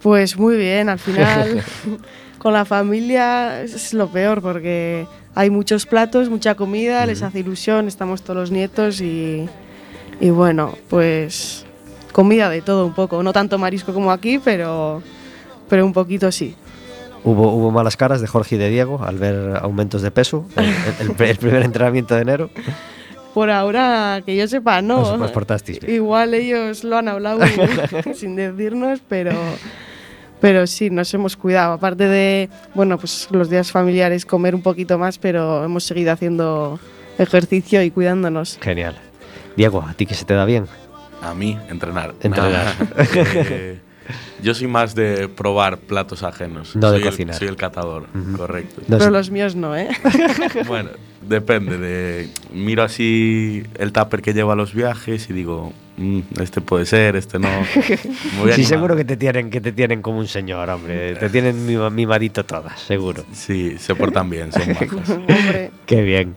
[0.02, 1.64] pues muy bien, al final
[2.38, 5.06] con la familia es lo peor porque
[5.36, 9.48] hay muchos platos, mucha comida, les hace ilusión, estamos todos los nietos y,
[10.20, 11.66] y bueno, pues
[12.12, 15.02] comida de todo un poco, no tanto marisco como aquí, pero,
[15.70, 16.56] pero un poquito sí.
[17.24, 20.66] Hubo, hubo malas caras de Jorge y de Diego al ver aumentos de peso, el,
[21.20, 22.50] el- el primer entrenamiento de enero.
[23.34, 25.02] Por ahora, que yo sepa, no.
[25.02, 25.94] Os- os portasteis bien.
[25.96, 27.42] Igual ellos lo han hablado
[28.16, 29.32] sin decirnos, pero,
[30.42, 31.74] pero sí, nos hemos cuidado.
[31.74, 36.80] Aparte de, bueno, pues los días familiares comer un poquito más, pero hemos seguido haciendo
[37.20, 38.58] ejercicio y cuidándonos.
[38.62, 38.96] Genial.
[39.58, 40.66] Diego, ¿a ti qué se te da bien?
[41.22, 42.14] A mí, entrenar.
[42.22, 42.74] Entrenar.
[43.20, 43.80] Eh,
[44.42, 46.76] yo soy más de probar platos ajenos.
[46.78, 47.36] No de soy el- cocinar.
[47.36, 48.06] soy el catador,
[48.38, 48.82] correcto.
[48.88, 49.12] No pero sé.
[49.12, 49.90] los míos no, ¿eh?
[50.68, 50.92] Bueno,
[51.28, 51.78] depende.
[51.78, 56.86] De, miro así el tupper que llevo a los viajes y digo, "Mm, este puede
[56.86, 57.50] ser, este no.
[58.40, 61.16] Voy Sí, seguro que te tienen, que te tienen como un señor, hombre.
[61.16, 63.26] Te tienen mima- mimadito todas, seguro.
[63.34, 64.62] Sí, se portan bien, son.
[65.18, 66.36] Hombre, Qué bien.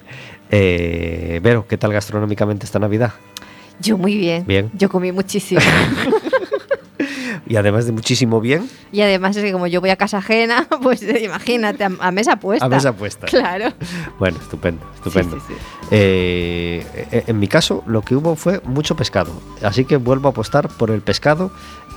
[0.50, 3.12] Eh, Vero, ¿qué tal gastronómicamente esta Navidad?
[3.80, 4.44] Yo muy bien.
[4.46, 4.70] Bien.
[4.74, 5.60] Yo comí muchísimo.
[7.46, 10.68] Y además de muchísimo bien, y además es que como yo voy a casa ajena,
[10.82, 12.64] pues imagínate, a, a mesa puesta.
[12.64, 13.26] a mesa puesta.
[13.26, 13.72] Claro.
[14.20, 15.36] Bueno, estupendo, estupendo.
[15.40, 15.86] Sí, sí, sí.
[15.90, 19.32] Eh, eh, en mi caso, lo que hubo fue mucho pescado.
[19.62, 21.50] Así que vuelvo a apostar por el pescado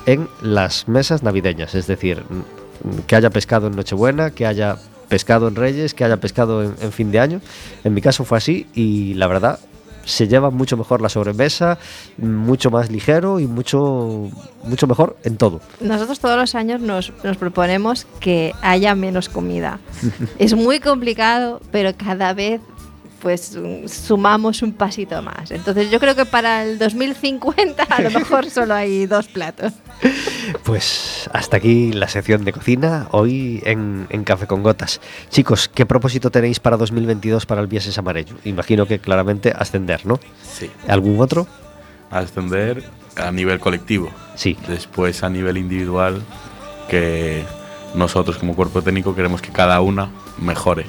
[0.06, 1.76] en las mesas navideñas.
[1.76, 4.78] Es decir, mm, que haya pescado en Nochebuena, que haya
[5.08, 7.40] pescado en Reyes, que haya pescado en, en fin de año.
[7.84, 9.58] En mi caso fue así y la verdad
[10.04, 11.78] se lleva mucho mejor la sobremesa,
[12.18, 14.30] mucho más ligero y mucho,
[14.62, 15.60] mucho mejor en todo.
[15.80, 19.80] Nosotros todos los años nos, nos proponemos que haya menos comida.
[20.38, 22.60] es muy complicado, pero cada vez
[23.20, 25.50] pues sumamos un pasito más.
[25.50, 29.72] Entonces yo creo que para el 2050 a lo mejor solo hay dos platos.
[30.64, 34.98] Pues hasta aquí la sección de cocina, hoy en, en Café con Gotas.
[35.28, 38.36] Chicos, ¿qué propósito tenéis para 2022 para el Vieses Amarillo?
[38.44, 40.18] Imagino que claramente ascender, ¿no?
[40.42, 40.70] Sí.
[40.88, 41.46] ¿Algún otro?
[42.10, 42.82] Ascender
[43.16, 44.10] a nivel colectivo.
[44.36, 44.56] Sí.
[44.66, 46.22] Después a nivel individual,
[46.88, 47.44] que
[47.94, 50.08] nosotros como cuerpo técnico queremos que cada una
[50.38, 50.86] mejore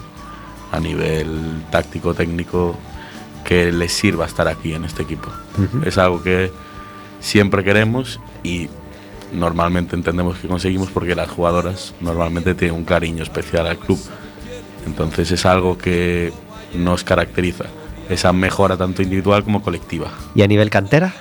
[0.72, 2.78] a nivel táctico, técnico,
[3.44, 5.30] que les sirva estar aquí en este equipo.
[5.86, 6.50] Es algo que
[7.20, 8.70] siempre queremos y
[9.36, 14.00] normalmente entendemos que conseguimos porque las jugadoras normalmente tienen un cariño especial al club.
[14.86, 16.32] Entonces es algo que
[16.74, 17.66] nos caracteriza,
[18.10, 20.12] esa mejora tanto individual como colectiva.
[20.36, 21.14] ¿Y a nivel cantera?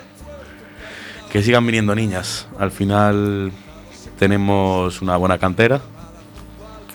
[1.30, 2.46] Que sigan viniendo niñas.
[2.58, 3.52] Al final
[4.18, 5.80] tenemos una buena cantera.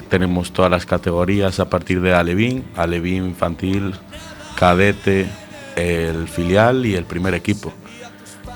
[0.09, 3.93] Tenemos todas las categorías a partir de Alevín, Alevín infantil,
[4.55, 5.27] cadete,
[5.75, 7.73] el filial y el primer equipo.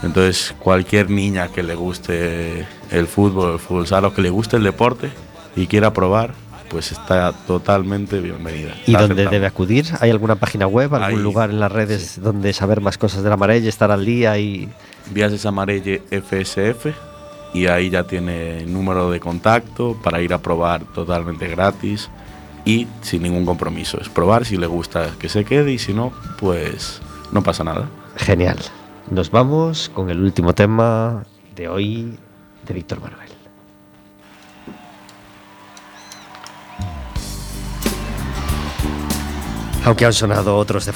[0.04, 4.58] Entonces, cualquier niña que le guste el fútbol, el fútbol sala o que le guste
[4.58, 5.10] el deporte
[5.56, 6.34] y quiera probar,
[6.70, 8.76] pues está totalmente bienvenida.
[8.86, 9.86] ¿Y dónde debe acudir?
[10.00, 13.30] ¿Hay alguna página web, algún Ahí, lugar en las redes donde saber más cosas de
[13.30, 14.70] la Marelle, estar al día y
[15.12, 16.88] Viajes Amarelle FSF
[17.54, 22.10] y ahí ya tiene número de contacto para ir a probar totalmente gratis
[22.66, 24.00] y sin ningún compromiso.
[24.02, 27.02] Es probar si le gusta que se quede y si no, pues
[27.32, 27.88] no pasa nada.
[28.18, 28.58] Genial.
[29.14, 31.24] Nos vamos con el último tema
[31.56, 32.18] de hoy
[32.66, 33.30] de Víctor Manuel.
[39.86, 40.94] Aunque han sonado otros de.